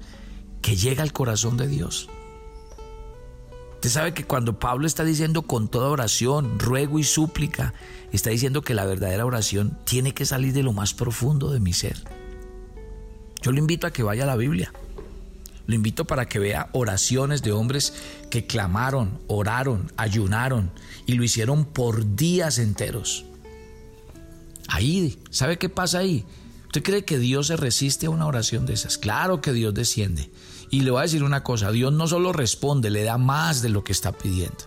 que 0.61 0.75
llega 0.75 1.01
al 1.01 1.13
corazón 1.13 1.57
de 1.57 1.67
Dios? 1.67 2.09
Usted 3.73 3.89
sabe 3.89 4.13
que 4.13 4.25
cuando 4.25 4.59
Pablo 4.59 4.85
está 4.85 5.03
diciendo 5.03 5.41
con 5.41 5.67
toda 5.67 5.89
oración, 5.89 6.59
ruego 6.59 6.99
y 6.99 7.03
súplica, 7.03 7.73
está 8.11 8.29
diciendo 8.29 8.61
que 8.61 8.75
la 8.75 8.85
verdadera 8.85 9.25
oración 9.25 9.79
tiene 9.83 10.13
que 10.13 10.27
salir 10.27 10.53
de 10.53 10.61
lo 10.61 10.73
más 10.73 10.93
profundo 10.93 11.49
de 11.49 11.59
mi 11.59 11.73
ser. 11.73 12.03
Yo 13.41 13.51
le 13.51 13.57
invito 13.57 13.87
a 13.87 13.91
que 13.91 14.03
vaya 14.03 14.25
a 14.25 14.27
la 14.27 14.35
Biblia. 14.35 14.71
Lo 15.69 15.75
invito 15.75 16.05
para 16.05 16.27
que 16.27 16.39
vea 16.39 16.67
oraciones 16.71 17.43
de 17.43 17.51
hombres 17.51 17.93
que 18.31 18.47
clamaron, 18.47 19.19
oraron, 19.27 19.93
ayunaron 19.97 20.71
y 21.05 21.13
lo 21.13 21.23
hicieron 21.23 21.63
por 21.63 22.15
días 22.15 22.57
enteros. 22.57 23.23
Ahí, 24.67 25.21
¿sabe 25.29 25.59
qué 25.59 25.69
pasa 25.69 25.99
ahí? 25.99 26.25
¿Usted 26.65 26.81
cree 26.81 27.05
que 27.05 27.19
Dios 27.19 27.45
se 27.45 27.55
resiste 27.55 28.07
a 28.07 28.09
una 28.09 28.25
oración 28.25 28.65
de 28.65 28.73
esas? 28.73 28.97
Claro 28.97 29.41
que 29.41 29.53
Dios 29.53 29.75
desciende. 29.75 30.31
Y 30.71 30.79
le 30.79 30.89
voy 30.89 31.01
a 31.01 31.03
decir 31.03 31.23
una 31.23 31.43
cosa, 31.43 31.69
Dios 31.69 31.93
no 31.93 32.07
solo 32.07 32.33
responde, 32.33 32.89
le 32.89 33.03
da 33.03 33.19
más 33.19 33.61
de 33.61 33.69
lo 33.69 33.83
que 33.83 33.91
está 33.91 34.11
pidiendo. 34.11 34.65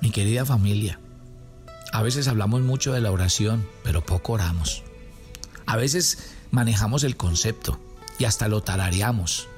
Mi 0.00 0.12
querida 0.12 0.44
familia, 0.44 1.00
a 1.92 2.00
veces 2.00 2.28
hablamos 2.28 2.62
mucho 2.62 2.92
de 2.92 3.00
la 3.00 3.10
oración, 3.10 3.66
pero 3.82 4.06
poco 4.06 4.34
oramos. 4.34 4.84
A 5.66 5.76
veces 5.76 6.32
manejamos 6.52 7.02
el 7.02 7.16
concepto, 7.16 7.80
y 8.18 8.24
hasta 8.24 8.48
lo 8.48 8.62
tarareamos. 8.62 9.48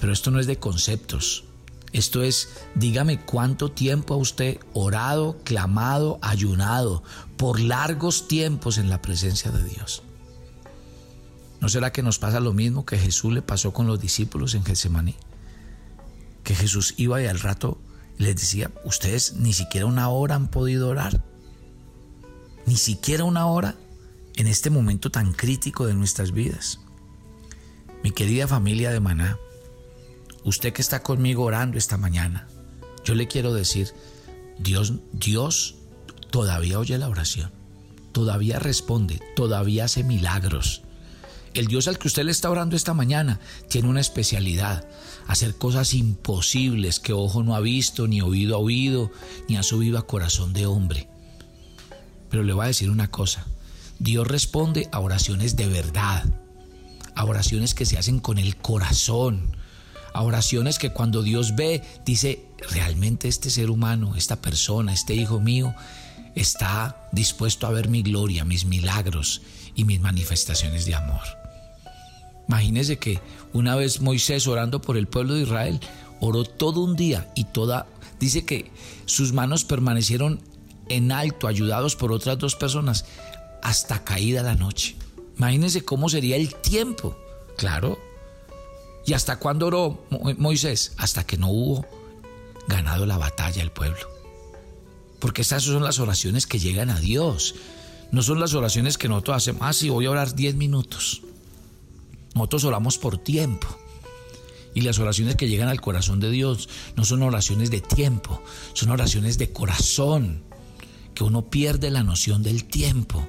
Pero 0.00 0.12
esto 0.12 0.30
no 0.30 0.40
es 0.40 0.46
de 0.46 0.58
conceptos. 0.58 1.44
Esto 1.92 2.22
es, 2.22 2.48
dígame 2.74 3.20
cuánto 3.20 3.70
tiempo 3.70 4.14
ha 4.14 4.16
usted 4.16 4.58
orado, 4.72 5.38
clamado, 5.44 6.18
ayunado 6.22 7.04
por 7.36 7.60
largos 7.60 8.26
tiempos 8.26 8.78
en 8.78 8.90
la 8.90 9.00
presencia 9.00 9.52
de 9.52 9.62
Dios. 9.62 10.02
¿No 11.60 11.68
será 11.68 11.92
que 11.92 12.02
nos 12.02 12.18
pasa 12.18 12.40
lo 12.40 12.52
mismo 12.52 12.84
que 12.84 12.98
Jesús 12.98 13.32
le 13.32 13.42
pasó 13.42 13.72
con 13.72 13.86
los 13.86 14.00
discípulos 14.00 14.54
en 14.54 14.64
Getsemaní? 14.64 15.14
Que 16.42 16.54
Jesús 16.54 16.94
iba 16.96 17.22
y 17.22 17.26
al 17.26 17.40
rato 17.40 17.78
les 18.18 18.36
decía, 18.36 18.70
ustedes 18.84 19.34
ni 19.34 19.52
siquiera 19.52 19.86
una 19.86 20.08
hora 20.08 20.34
han 20.34 20.48
podido 20.48 20.88
orar. 20.88 21.22
Ni 22.66 22.76
siquiera 22.76 23.24
una 23.24 23.46
hora 23.46 23.76
en 24.36 24.46
este 24.46 24.68
momento 24.68 25.10
tan 25.10 25.32
crítico 25.32 25.86
de 25.86 25.94
nuestras 25.94 26.32
vidas. 26.32 26.80
Mi 28.04 28.10
querida 28.10 28.46
familia 28.46 28.90
de 28.90 29.00
Maná, 29.00 29.38
usted 30.44 30.74
que 30.74 30.82
está 30.82 31.02
conmigo 31.02 31.42
orando 31.42 31.78
esta 31.78 31.96
mañana, 31.96 32.46
yo 33.02 33.14
le 33.14 33.28
quiero 33.28 33.54
decir, 33.54 33.94
Dios, 34.58 34.92
Dios 35.14 35.76
todavía 36.30 36.78
oye 36.78 36.98
la 36.98 37.08
oración, 37.08 37.50
todavía 38.12 38.58
responde, 38.58 39.22
todavía 39.34 39.86
hace 39.86 40.04
milagros. 40.04 40.82
El 41.54 41.66
Dios 41.66 41.88
al 41.88 41.96
que 41.98 42.08
usted 42.08 42.24
le 42.24 42.30
está 42.30 42.50
orando 42.50 42.76
esta 42.76 42.92
mañana 42.92 43.40
tiene 43.70 43.88
una 43.88 44.02
especialidad, 44.02 44.86
hacer 45.26 45.56
cosas 45.56 45.94
imposibles 45.94 47.00
que 47.00 47.14
ojo 47.14 47.42
no 47.42 47.56
ha 47.56 47.60
visto, 47.60 48.06
ni 48.06 48.20
oído 48.20 48.56
ha 48.56 48.58
oído, 48.58 49.10
ni 49.48 49.56
ha 49.56 49.62
subido 49.62 49.96
a 49.96 50.06
corazón 50.06 50.52
de 50.52 50.66
hombre. 50.66 51.08
Pero 52.28 52.42
le 52.42 52.52
voy 52.52 52.64
a 52.64 52.68
decir 52.68 52.90
una 52.90 53.10
cosa, 53.10 53.46
Dios 53.98 54.28
responde 54.28 54.90
a 54.92 55.00
oraciones 55.00 55.56
de 55.56 55.68
verdad 55.68 56.43
a 57.14 57.24
oraciones 57.24 57.74
que 57.74 57.86
se 57.86 57.98
hacen 57.98 58.20
con 58.20 58.38
el 58.38 58.56
corazón, 58.56 59.56
a 60.12 60.22
oraciones 60.22 60.78
que 60.78 60.90
cuando 60.90 61.22
Dios 61.22 61.56
ve, 61.56 61.82
dice, 62.04 62.44
realmente 62.70 63.28
este 63.28 63.50
ser 63.50 63.70
humano, 63.70 64.14
esta 64.16 64.36
persona, 64.36 64.92
este 64.92 65.14
hijo 65.14 65.40
mío, 65.40 65.74
está 66.34 67.08
dispuesto 67.12 67.66
a 67.66 67.70
ver 67.70 67.88
mi 67.88 68.02
gloria, 68.02 68.44
mis 68.44 68.64
milagros 68.64 69.42
y 69.74 69.84
mis 69.84 70.00
manifestaciones 70.00 70.86
de 70.86 70.94
amor. 70.94 71.22
Imagínese 72.48 72.98
que 72.98 73.20
una 73.52 73.74
vez 73.76 74.00
Moisés 74.00 74.46
orando 74.46 74.80
por 74.80 74.96
el 74.96 75.06
pueblo 75.06 75.34
de 75.34 75.42
Israel, 75.42 75.80
oró 76.20 76.44
todo 76.44 76.80
un 76.80 76.96
día 76.96 77.30
y 77.34 77.44
toda, 77.44 77.86
dice 78.20 78.44
que 78.44 78.70
sus 79.06 79.32
manos 79.32 79.64
permanecieron 79.64 80.40
en 80.88 81.12
alto, 81.12 81.46
ayudados 81.48 81.96
por 81.96 82.12
otras 82.12 82.38
dos 82.38 82.56
personas, 82.56 83.06
hasta 83.62 84.04
caída 84.04 84.42
la 84.42 84.54
noche. 84.54 84.96
Imagínense 85.36 85.84
cómo 85.84 86.08
sería 86.08 86.36
el 86.36 86.54
tiempo. 86.54 87.16
Claro. 87.56 87.98
¿Y 89.06 89.12
hasta 89.12 89.38
cuándo 89.38 89.66
oró 89.66 90.04
Moisés? 90.38 90.92
Hasta 90.96 91.26
que 91.26 91.36
no 91.36 91.48
hubo 91.48 91.86
ganado 92.68 93.06
la 93.06 93.18
batalla 93.18 93.62
el 93.62 93.70
pueblo. 93.70 94.08
Porque 95.18 95.42
estas 95.42 95.62
son 95.62 95.82
las 95.82 95.98
oraciones 95.98 96.46
que 96.46 96.58
llegan 96.58 96.90
a 96.90 97.00
Dios. 97.00 97.54
No 98.12 98.22
son 98.22 98.40
las 98.40 98.54
oraciones 98.54 98.98
que 98.98 99.08
nosotros 99.08 99.36
hacemos. 99.36 99.62
Ah, 99.64 99.72
sí, 99.72 99.90
voy 99.90 100.06
a 100.06 100.10
orar 100.10 100.34
10 100.34 100.54
minutos. 100.54 101.22
Nosotros 102.34 102.64
oramos 102.64 102.98
por 102.98 103.18
tiempo. 103.18 103.66
Y 104.74 104.80
las 104.80 104.98
oraciones 104.98 105.36
que 105.36 105.48
llegan 105.48 105.68
al 105.68 105.80
corazón 105.80 106.18
de 106.18 106.30
Dios 106.30 106.68
no 106.96 107.04
son 107.04 107.22
oraciones 107.22 107.70
de 107.70 107.80
tiempo, 107.80 108.42
son 108.72 108.90
oraciones 108.90 109.38
de 109.38 109.52
corazón, 109.52 110.42
que 111.14 111.22
uno 111.22 111.48
pierde 111.48 111.90
la 111.90 112.02
noción 112.02 112.42
del 112.42 112.64
tiempo, 112.64 113.24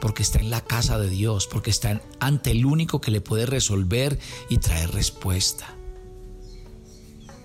porque 0.00 0.22
está 0.22 0.38
en 0.40 0.50
la 0.50 0.62
casa 0.62 0.98
de 0.98 1.08
Dios, 1.08 1.46
porque 1.46 1.70
está 1.70 2.00
ante 2.20 2.50
el 2.50 2.66
único 2.66 3.00
que 3.00 3.10
le 3.10 3.20
puede 3.20 3.46
resolver 3.46 4.18
y 4.48 4.58
traer 4.58 4.90
respuesta. 4.92 5.74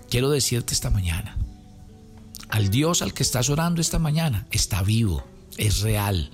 Quiero 0.08 0.30
decirte 0.30 0.74
esta 0.74 0.90
mañana, 0.90 1.38
al 2.48 2.68
Dios 2.68 3.00
al 3.00 3.14
que 3.14 3.22
estás 3.22 3.48
orando 3.48 3.80
esta 3.80 3.98
mañana 3.98 4.46
está 4.50 4.82
vivo, 4.82 5.24
es 5.56 5.80
real, 5.80 6.30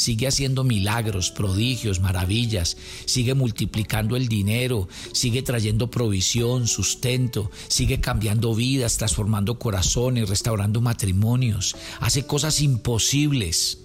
sigue 0.00 0.26
haciendo 0.26 0.64
milagros, 0.64 1.30
prodigios, 1.30 2.00
maravillas, 2.00 2.76
sigue 3.04 3.34
multiplicando 3.34 4.16
el 4.16 4.26
dinero, 4.26 4.88
sigue 5.12 5.42
trayendo 5.42 5.90
provisión, 5.90 6.66
sustento, 6.66 7.50
sigue 7.68 8.00
cambiando 8.00 8.54
vidas, 8.54 8.96
transformando 8.96 9.58
corazones, 9.58 10.28
restaurando 10.28 10.80
matrimonios, 10.80 11.76
hace 12.00 12.26
cosas 12.26 12.60
imposibles. 12.60 13.78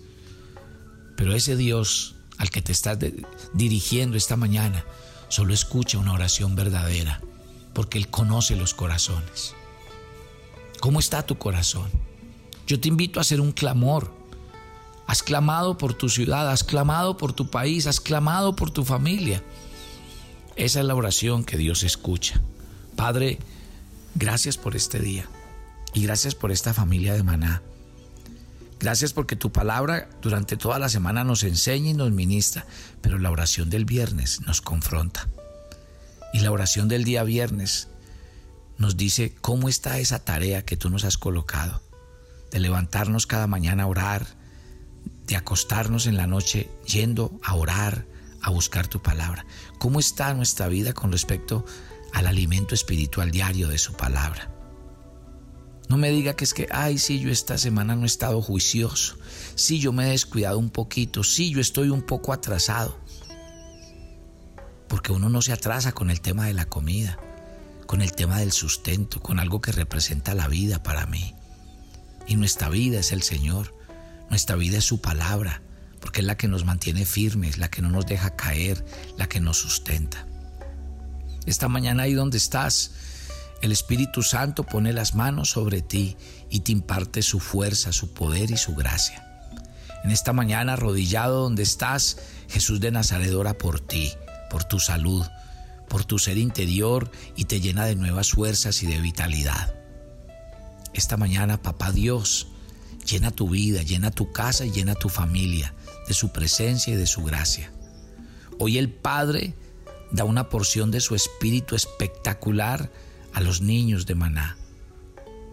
Pero 1.16 1.34
ese 1.34 1.56
Dios 1.56 2.16
al 2.38 2.50
que 2.50 2.62
te 2.62 2.72
estás 2.72 2.98
dirigiendo 3.54 4.18
esta 4.18 4.36
mañana 4.36 4.84
solo 5.30 5.54
escucha 5.54 5.98
una 5.98 6.14
oración 6.14 6.56
verdadera, 6.56 7.22
porque 7.74 7.98
Él 7.98 8.10
conoce 8.10 8.56
los 8.56 8.74
corazones. 8.74 9.54
¿Cómo 10.80 11.00
está 11.00 11.26
tu 11.26 11.38
corazón? 11.38 11.90
Yo 12.68 12.80
te 12.80 12.88
invito 12.88 13.20
a 13.20 13.22
hacer 13.22 13.42
un 13.42 13.52
clamor 13.52 14.12
Has 15.08 15.22
clamado 15.22 15.78
por 15.78 15.94
tu 15.94 16.10
ciudad, 16.10 16.50
has 16.50 16.64
clamado 16.64 17.18
por 17.18 17.34
tu 17.34 17.48
país, 17.50 17.86
has 17.86 18.00
clamado 18.00 18.56
por 18.56 18.72
tu 18.72 18.84
familia. 18.84 19.44
Esa 20.56 20.80
es 20.80 20.86
la 20.86 20.96
oración 20.96 21.44
que 21.44 21.58
Dios 21.58 21.84
escucha. 21.84 22.42
Padre, 22.96 23.40
gracias 24.16 24.58
por 24.58 24.76
este 24.76 25.00
día 25.00 25.30
y 25.94 26.02
gracias 26.04 26.34
por 26.34 26.52
esta 26.52 26.74
familia 26.74 27.14
de 27.14 27.24
maná. 27.24 27.62
Gracias 28.86 29.14
porque 29.14 29.36
tu 29.36 29.52
palabra 29.52 30.08
durante 30.22 30.58
toda 30.58 30.78
la 30.78 30.90
semana 30.90 31.24
nos 31.24 31.42
enseña 31.42 31.90
y 31.90 31.94
nos 31.96 32.12
ministra, 32.12 32.68
pero 33.02 33.18
la 33.18 33.32
oración 33.32 33.72
del 33.72 33.84
viernes 33.84 34.42
nos 34.42 34.62
confronta. 34.62 35.28
Y 36.34 36.42
la 36.42 36.52
oración 36.52 36.88
del 36.88 37.04
día 37.04 37.24
viernes 37.24 37.88
nos 38.78 38.96
dice 38.96 39.34
cómo 39.42 39.70
está 39.70 39.98
esa 39.98 40.20
tarea 40.20 40.66
que 40.66 40.78
tú 40.78 40.92
nos 40.92 41.04
has 41.04 41.18
colocado, 41.18 41.82
de 42.52 42.60
levantarnos 42.60 43.26
cada 43.26 43.48
mañana 43.48 43.86
a 43.86 43.88
orar, 43.88 44.28
de 45.26 45.36
acostarnos 45.36 46.06
en 46.06 46.16
la 46.16 46.28
noche 46.28 46.70
yendo 46.86 47.40
a 47.44 47.56
orar, 47.56 48.06
a 48.44 48.52
buscar 48.52 48.88
tu 48.88 49.02
palabra. 49.02 49.48
¿Cómo 49.80 50.00
está 50.00 50.32
nuestra 50.36 50.68
vida 50.68 50.94
con 50.94 51.12
respecto 51.12 51.66
al 52.14 52.28
alimento 52.28 52.76
espiritual 52.76 53.32
diario 53.32 53.68
de 53.68 53.80
su 53.80 53.94
palabra? 53.94 54.55
No 55.90 55.98
me 55.98 56.10
diga 56.10 56.36
que 56.36 56.44
es 56.44 56.54
que, 56.54 56.68
ay, 56.72 56.98
sí, 56.98 57.20
yo 57.20 57.30
esta 57.30 57.58
semana 57.58 57.96
no 57.96 58.04
he 58.04 58.08
estado 58.08 58.42
juicioso, 58.42 59.18
sí, 59.56 59.80
yo 59.80 59.94
me 59.94 60.08
he 60.08 60.12
descuidado 60.12 60.58
un 60.58 60.70
poquito, 60.70 61.24
sí, 61.24 61.52
yo 61.52 61.62
estoy 61.62 61.90
un 61.90 62.02
poco 62.02 62.34
atrasado. 62.34 62.98
Porque 64.88 65.12
uno 65.12 65.30
no 65.30 65.42
se 65.42 65.54
atrasa 65.54 65.92
con 65.92 66.10
el 66.10 66.22
tema 66.22 66.48
de 66.48 66.54
la 66.54 66.66
comida, 66.66 67.20
con 67.86 68.02
el 68.02 68.14
tema 68.14 68.40
del 68.40 68.52
sustento, 68.52 69.22
con 69.22 69.40
algo 69.40 69.62
que 69.62 69.72
representa 69.72 70.34
la 70.34 70.48
vida 70.48 70.82
para 70.82 71.06
mí. 71.06 71.36
Y 72.28 72.36
nuestra 72.36 72.70
vida 72.70 73.00
es 73.00 73.12
el 73.12 73.22
Señor. 73.22 73.76
Nuestra 74.30 74.56
vida 74.56 74.80
es 74.80 74.84
su 74.84 75.02
palabra, 75.02 75.62
porque 76.00 76.22
es 76.22 76.26
la 76.26 76.38
que 76.38 76.48
nos 76.48 76.66
mantiene 76.66 77.06
firmes, 77.06 77.58
la 77.58 77.70
que 77.70 77.82
no 77.82 77.90
nos 77.90 78.06
deja 78.06 78.36
caer, 78.36 78.84
la 79.18 79.28
que 79.28 79.40
nos 79.40 79.58
sustenta. 79.58 80.26
Esta 81.46 81.68
mañana 81.68 82.04
ahí 82.04 82.14
donde 82.14 82.38
estás, 82.38 82.92
el 83.66 83.72
Espíritu 83.72 84.24
Santo 84.24 84.64
pone 84.64 84.94
las 84.94 85.16
manos 85.16 85.50
sobre 85.50 85.82
ti 85.82 86.18
y 86.50 86.62
te 86.62 86.72
imparte 86.72 87.22
su 87.22 87.40
fuerza, 87.40 87.92
su 87.92 88.14
poder 88.14 88.52
y 88.52 88.58
su 88.58 88.76
gracia. 88.76 89.24
En 90.04 90.12
esta 90.12 90.34
mañana, 90.34 90.74
arrodillado 90.74 91.42
donde 91.42 91.64
estás, 91.64 92.18
Jesús 92.48 92.80
de 92.80 92.92
Nazaret 92.92 93.34
ora 93.34 93.58
por 93.58 93.80
ti, 93.80 94.14
por 94.50 94.64
tu 94.64 94.80
salud, 94.80 95.26
por 95.90 96.06
tu 96.06 96.20
ser 96.20 96.38
interior 96.38 97.12
y 97.36 97.46
te 97.46 97.60
llena 97.60 97.86
de 97.86 97.96
nuevas 97.96 98.32
fuerzas 98.32 98.84
y 98.84 98.88
de 98.88 99.02
vitalidad. 99.02 99.74
Esta 100.94 101.18
mañana, 101.18 101.62
Papá 101.62 101.92
Dios, 101.92 102.48
Llena 103.06 103.30
tu 103.30 103.50
vida, 103.50 103.84
llena 103.84 104.10
tu 104.10 104.32
casa 104.32 104.66
y 104.66 104.72
llena 104.72 104.96
tu 104.96 105.10
familia 105.10 105.76
de 106.08 106.16
su 106.16 106.30
presencia 106.30 106.94
y 106.94 106.98
de 106.98 107.06
su 107.06 107.24
gracia. 107.24 107.72
Hoy 108.58 108.80
el 108.80 108.92
Padre 108.92 109.54
da 110.12 110.24
una 110.24 110.50
porción 110.50 110.90
de 110.90 111.02
su 111.02 111.14
espíritu 111.14 111.76
espectacular 111.76 112.92
a 113.36 113.42
los 113.42 113.62
niños 113.62 114.06
de 114.06 114.16
Maná, 114.16 114.58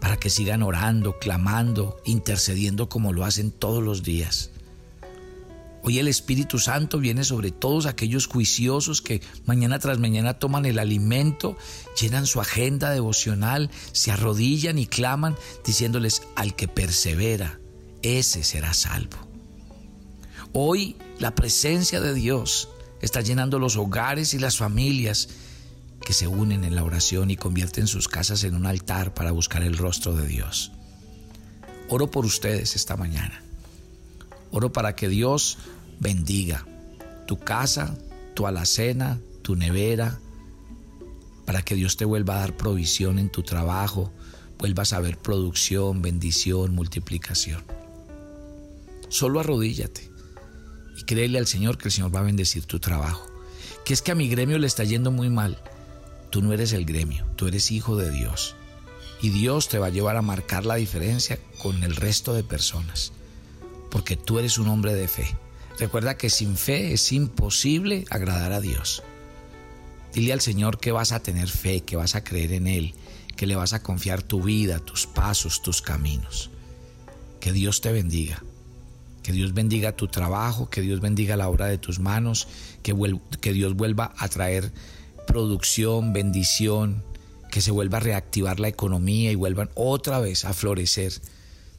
para 0.01 0.17
que 0.17 0.31
sigan 0.31 0.63
orando, 0.63 1.19
clamando, 1.19 2.01
intercediendo 2.05 2.89
como 2.89 3.13
lo 3.13 3.25
hacen 3.25 3.51
todos 3.51 3.83
los 3.83 4.05
días. 4.05 4.51
Hoy 5.83 5.99
el 5.99 6.07
Espíritu 6.07 6.61
Santo 6.61 7.01
viene 7.01 7.25
sobre 7.25 7.51
todos 7.51 7.87
aquellos 7.87 8.29
juiciosos 8.29 9.03
que 9.03 9.21
mañana 9.47 9.81
tras 9.81 9.99
mañana 9.99 10.35
toman 10.35 10.65
el 10.65 10.79
alimento, 10.79 11.57
llenan 12.01 12.27
su 12.27 12.41
agenda 12.41 12.91
devocional, 12.91 13.69
se 13.91 14.13
arrodillan 14.13 14.79
y 14.79 14.87
claman 14.87 15.35
diciéndoles 15.67 16.23
al 16.37 16.55
que 16.55 16.69
persevera, 16.69 17.59
ese 18.03 18.45
será 18.45 18.75
salvo. 18.75 19.19
Hoy 20.53 20.95
la 21.19 21.35
presencia 21.35 22.01
de 22.01 22.15
Dios 22.15 22.69
está 23.01 23.23
llenando 23.23 23.59
los 23.59 23.77
hogares 23.77 24.35
y 24.35 24.39
las 24.39 24.57
familias 24.57 25.31
que 26.03 26.13
se 26.13 26.27
unen 26.27 26.65
en 26.65 26.75
la 26.75 26.85
oración 26.85 27.31
y 27.31 27.37
convierten 27.37 27.87
sus 27.87 28.09
casas 28.09 28.45
en 28.45 28.55
un 28.55 28.67
altar 28.67 29.15
para 29.15 29.33
buscar 29.33 29.63
el 29.63 29.79
rostro 29.79 30.15
de 30.15 30.27
Dios. 30.27 30.73
Oro 31.89 32.11
por 32.11 32.25
ustedes 32.25 32.77
esta 32.77 32.97
mañana 32.97 33.43
Oro 34.53 34.71
para 34.71 34.95
que 34.95 35.09
Dios 35.09 35.59
bendiga 35.99 36.67
tu 37.27 37.39
casa, 37.39 37.97
tu 38.35 38.47
alacena, 38.47 39.19
tu 39.41 39.57
nevera, 39.57 40.21
para 41.47 41.63
que 41.63 41.75
Dios 41.75 41.97
te 41.97 42.05
vuelva 42.05 42.37
a 42.37 42.41
dar 42.41 42.57
provisión 42.57 43.19
en 43.19 43.31
tu 43.31 43.43
trabajo, 43.43 44.13
vuelvas 44.59 44.93
a 44.93 45.01
ver 45.01 45.17
producción, 45.17 46.03
bendición, 46.03 46.75
multiplicación. 46.75 47.65
Solo 49.09 49.41
arrodíllate 49.41 50.11
y 50.99 51.05
créele 51.05 51.39
al 51.39 51.47
Señor 51.47 51.79
que 51.79 51.89
el 51.89 51.93
Señor 51.93 52.15
va 52.15 52.21
a 52.21 52.25
bendecir 52.25 52.67
tu 52.67 52.79
trabajo. 52.79 53.27
Que 53.87 53.95
es 53.95 54.03
que 54.03 54.13
a 54.13 54.15
mi 54.15 54.29
gremio 54.29 54.59
le 54.59 54.67
está 54.67 54.85
yendo 54.85 55.11
muy 55.11 55.31
mal. 55.31 55.59
Tú 56.33 56.43
no 56.43 56.53
eres 56.53 56.73
el 56.73 56.85
gremio, 56.85 57.25
tú 57.37 57.47
eres 57.47 57.71
hijo 57.71 57.97
de 57.97 58.11
Dios. 58.11 58.57
Y 59.21 59.31
Dios 59.31 59.69
te 59.69 59.79
va 59.79 59.87
a 59.87 59.91
llevar 59.91 60.17
a 60.17 60.23
marcar 60.23 60.67
la 60.67 60.75
diferencia 60.75 61.39
con 61.59 61.85
el 61.85 61.95
resto 61.95 62.35
de 62.35 62.43
personas 62.43 63.13
porque 63.93 64.17
tú 64.17 64.39
eres 64.39 64.57
un 64.57 64.69
hombre 64.69 64.95
de 64.95 65.07
fe. 65.07 65.37
Recuerda 65.79 66.17
que 66.17 66.31
sin 66.31 66.57
fe 66.57 66.95
es 66.95 67.13
imposible 67.13 68.07
agradar 68.09 68.53
a 68.53 68.61
Dios. 68.61 69.03
Dile 70.15 70.33
al 70.33 70.41
Señor 70.41 70.79
que 70.79 70.93
vas 70.93 71.13
a 71.13 71.21
tener 71.21 71.49
fe, 71.49 71.83
que 71.83 71.97
vas 71.97 72.15
a 72.15 72.25
creer 72.25 72.53
en 72.53 72.67
Él, 72.67 72.95
que 73.37 73.47
le 73.47 73.55
vas 73.55 73.75
a 73.75 73.83
confiar 73.83 74.23
tu 74.23 74.43
vida, 74.43 74.79
tus 74.79 75.07
pasos, 75.07 75.61
tus 75.61 75.83
caminos. 75.83 76.51
Que 77.39 77.53
Dios 77.53 77.83
te 77.83 77.93
bendiga. 77.93 78.43
Que 79.23 79.33
Dios 79.33 79.53
bendiga 79.53 79.93
tu 79.93 80.09
trabajo, 80.09 80.71
que 80.71 80.81
Dios 80.81 81.01
bendiga 81.01 81.37
la 81.37 81.49
obra 81.51 81.67
de 81.67 81.77
tus 81.77 82.01
manos, 82.01 82.49
que, 82.83 82.95
Dios 83.53 83.75
vuelva 83.75 84.15
a 84.17 84.29
traer 84.29 84.73
producción, 85.33 86.13
bendición, 86.13 87.03
que 87.51 87.63
se 87.63 87.71
vuelva 87.71 87.97
a 87.97 88.03
reactivar 88.03 88.61
la 88.61 88.69
economía 88.69 89.33
y 89.33 89.35
vuelvan 89.35 89.71
otra 89.75 90.21
vez 90.21 90.45
a 90.45 90.53
florecer 90.53 91.11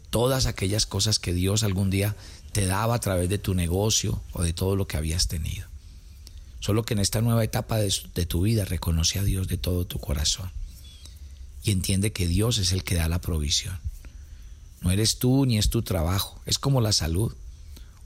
todas 0.10 0.48
aquellas 0.48 0.88
cosas 0.88 1.20
que 1.20 1.34
Dios 1.34 1.62
algún 1.62 1.92
día 1.92 2.16
te 2.52 2.66
daba 2.66 2.96
a 2.96 3.00
través 3.00 3.30
de 3.30 3.38
tu 3.38 3.54
negocio 3.54 4.24
o 4.32 4.42
de 4.42 4.54
todo 4.54 4.76
lo 4.76 4.88
que 4.88 4.98
habías 4.98 5.28
tenido. 5.28 5.68
Solo 6.62 6.82
que 6.82 6.96
en 6.96 7.00
esta 7.00 7.22
nueva 7.22 7.44
etapa 7.44 7.78
de, 7.78 7.92
tu 8.26 8.42
vida 8.42 8.66
reconoce 8.66 9.20
a 9.20 9.24
Dios 9.24 9.48
de 9.48 9.58
todo 9.58 9.86
tu 9.86 10.00
corazón. 10.00 10.50
y 11.63 11.70
entiende 11.70 12.12
que 12.12 12.28
Dios 12.28 12.58
es 12.58 12.72
el 12.72 12.84
que 12.84 12.96
da 12.96 13.08
la 13.08 13.22
provisión. 13.22 13.78
No 14.82 14.89
eres 14.89 15.20
tú 15.20 15.46
ni 15.46 15.60
es 15.60 15.70
tu 15.70 15.84
trabajo, 15.84 16.42
es 16.48 16.58
como 16.58 16.82
la 16.82 16.92
salud. 16.92 17.36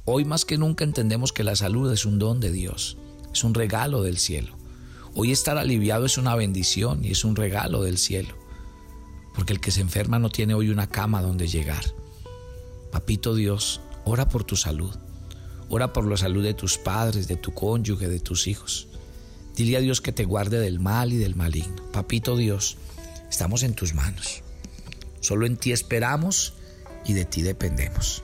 Hoy 0.03 0.25
más 0.25 0.43
que 0.43 0.57
nunca 0.57 0.83
entendemos 0.83 1.31
que 1.31 1.45
la 1.45 1.55
salud 1.55 1.89
es 1.93 2.05
un 2.05 2.19
don 2.19 2.41
de 2.41 2.51
Dios, 2.51 2.97
es 3.31 3.45
un 3.45 3.53
regalo 3.53 4.03
del 4.03 4.17
cielo. 4.17 4.56
Hoy 5.19 5.31
estar 5.31 5.57
aliviado 5.57 6.05
es 6.05 6.19
una 6.19 6.35
bendición 6.35 7.03
y 7.03 7.09
es 7.09 7.25
un 7.25 7.35
regalo 7.35 7.81
del 7.81 7.97
cielo, 7.97 8.35
porque 9.33 9.51
el 9.51 9.59
que 9.59 9.71
se 9.71 9.81
enferma 9.81 10.19
no 10.19 10.29
tiene 10.29 10.53
hoy 10.53 10.69
una 10.69 10.91
cama 10.91 11.23
donde 11.23 11.47
llegar. 11.47 11.83
Papito 12.91 13.33
Dios, 13.33 13.81
ora 14.05 14.29
por 14.29 14.43
tu 14.43 14.55
salud, 14.55 14.95
ora 15.69 15.91
por 15.91 16.07
la 16.07 16.17
salud 16.17 16.43
de 16.43 16.53
tus 16.53 16.77
padres, 16.77 17.27
de 17.27 17.35
tu 17.35 17.51
cónyuge, 17.55 18.07
de 18.07 18.19
tus 18.19 18.45
hijos. 18.45 18.89
Dile 19.55 19.77
a 19.77 19.79
Dios 19.79 20.01
que 20.01 20.11
te 20.11 20.23
guarde 20.23 20.59
del 20.59 20.79
mal 20.79 21.11
y 21.11 21.17
del 21.17 21.35
maligno. 21.35 21.83
Papito 21.91 22.37
Dios, 22.37 22.77
estamos 23.27 23.63
en 23.63 23.73
tus 23.73 23.95
manos. 23.95 24.43
Solo 25.19 25.47
en 25.47 25.57
ti 25.57 25.71
esperamos 25.71 26.53
y 27.05 27.13
de 27.13 27.25
ti 27.25 27.41
dependemos. 27.41 28.21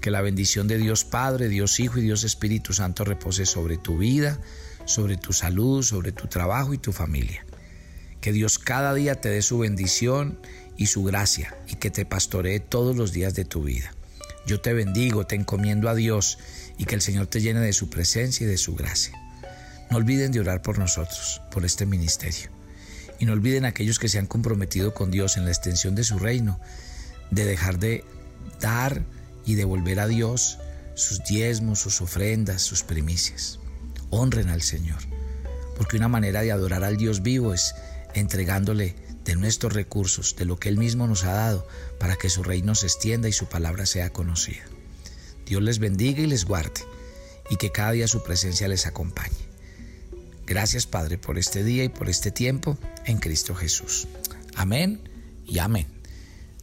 Que 0.00 0.10
la 0.10 0.22
bendición 0.22 0.68
de 0.68 0.78
Dios 0.78 1.04
Padre, 1.04 1.50
Dios 1.50 1.78
Hijo 1.80 1.98
y 1.98 2.02
Dios 2.02 2.24
Espíritu 2.24 2.72
Santo 2.72 3.04
repose 3.04 3.44
sobre 3.44 3.76
tu 3.76 3.98
vida, 3.98 4.40
sobre 4.90 5.16
tu 5.16 5.32
salud, 5.32 5.82
sobre 5.82 6.12
tu 6.12 6.26
trabajo 6.26 6.74
y 6.74 6.78
tu 6.78 6.92
familia. 6.92 7.44
Que 8.20 8.32
Dios 8.32 8.58
cada 8.58 8.92
día 8.92 9.20
te 9.20 9.30
dé 9.30 9.40
su 9.40 9.58
bendición 9.58 10.38
y 10.76 10.86
su 10.86 11.04
gracia 11.04 11.56
y 11.68 11.76
que 11.76 11.90
te 11.90 12.04
pastoree 12.04 12.60
todos 12.60 12.96
los 12.96 13.12
días 13.12 13.34
de 13.34 13.44
tu 13.44 13.62
vida. 13.62 13.94
Yo 14.46 14.60
te 14.60 14.72
bendigo, 14.72 15.26
te 15.26 15.36
encomiendo 15.36 15.88
a 15.88 15.94
Dios 15.94 16.38
y 16.76 16.84
que 16.84 16.94
el 16.94 17.00
Señor 17.00 17.26
te 17.26 17.40
llene 17.40 17.60
de 17.60 17.72
su 17.72 17.88
presencia 17.88 18.44
y 18.44 18.50
de 18.50 18.58
su 18.58 18.74
gracia. 18.74 19.14
No 19.90 19.96
olviden 19.96 20.32
de 20.32 20.40
orar 20.40 20.62
por 20.62 20.78
nosotros, 20.78 21.40
por 21.50 21.64
este 21.64 21.86
ministerio. 21.86 22.50
Y 23.18 23.26
no 23.26 23.32
olviden 23.32 23.64
aquellos 23.64 23.98
que 23.98 24.08
se 24.08 24.18
han 24.18 24.26
comprometido 24.26 24.94
con 24.94 25.10
Dios 25.10 25.36
en 25.36 25.44
la 25.44 25.50
extensión 25.50 25.94
de 25.94 26.04
su 26.04 26.18
reino, 26.18 26.58
de 27.30 27.44
dejar 27.44 27.78
de 27.78 28.04
dar 28.60 29.02
y 29.44 29.54
devolver 29.54 30.00
a 30.00 30.06
Dios 30.06 30.58
sus 30.94 31.22
diezmos, 31.24 31.80
sus 31.80 32.00
ofrendas, 32.00 32.62
sus 32.62 32.82
primicias. 32.82 33.58
Honren 34.10 34.48
al 34.48 34.62
Señor, 34.62 34.98
porque 35.76 35.96
una 35.96 36.08
manera 36.08 36.42
de 36.42 36.52
adorar 36.52 36.84
al 36.84 36.96
Dios 36.96 37.22
vivo 37.22 37.54
es 37.54 37.74
entregándole 38.14 38.96
de 39.24 39.36
nuestros 39.36 39.72
recursos, 39.72 40.36
de 40.36 40.44
lo 40.44 40.58
que 40.58 40.68
Él 40.68 40.76
mismo 40.76 41.06
nos 41.06 41.24
ha 41.24 41.32
dado, 41.32 41.66
para 41.98 42.16
que 42.16 42.30
su 42.30 42.42
reino 42.42 42.74
se 42.74 42.86
extienda 42.86 43.28
y 43.28 43.32
su 43.32 43.46
palabra 43.46 43.86
sea 43.86 44.10
conocida. 44.10 44.64
Dios 45.46 45.62
les 45.62 45.78
bendiga 45.78 46.20
y 46.20 46.26
les 46.26 46.44
guarde, 46.44 46.82
y 47.50 47.56
que 47.56 47.72
cada 47.72 47.92
día 47.92 48.08
su 48.08 48.22
presencia 48.22 48.68
les 48.68 48.86
acompañe. 48.86 49.50
Gracias 50.46 50.86
Padre 50.86 51.16
por 51.16 51.38
este 51.38 51.62
día 51.62 51.84
y 51.84 51.88
por 51.88 52.08
este 52.08 52.30
tiempo 52.32 52.76
en 53.04 53.18
Cristo 53.18 53.54
Jesús. 53.54 54.08
Amén 54.56 55.00
y 55.46 55.58
amén. 55.58 55.86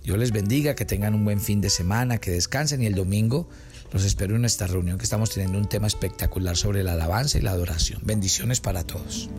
Dios 0.04 0.18
les 0.18 0.32
bendiga, 0.32 0.76
que 0.76 0.86
tengan 0.86 1.16
un 1.16 1.26
buen 1.26 1.42
fin 1.42 1.62
de 1.62 1.70
semana, 1.70 2.18
que 2.18 2.32
descansen 2.32 2.82
y 2.82 2.86
el 2.86 2.96
domingo 2.96 3.50
los 3.92 4.04
espero 4.04 4.36
en 4.36 4.46
esta 4.46 4.68
reunión 4.68 4.98
que 4.98 5.04
estamos 5.04 5.30
teniendo 5.30 5.58
un 5.58 5.68
tema 5.68 5.88
espectacular 5.88 6.58
sobre 6.58 6.84
la 6.84 6.94
alabanza 6.94 7.38
y 7.38 7.42
la 7.42 7.52
adoración. 7.52 8.02
Bendiciones 8.04 8.60
para 8.60 8.84
todos. 8.84 9.30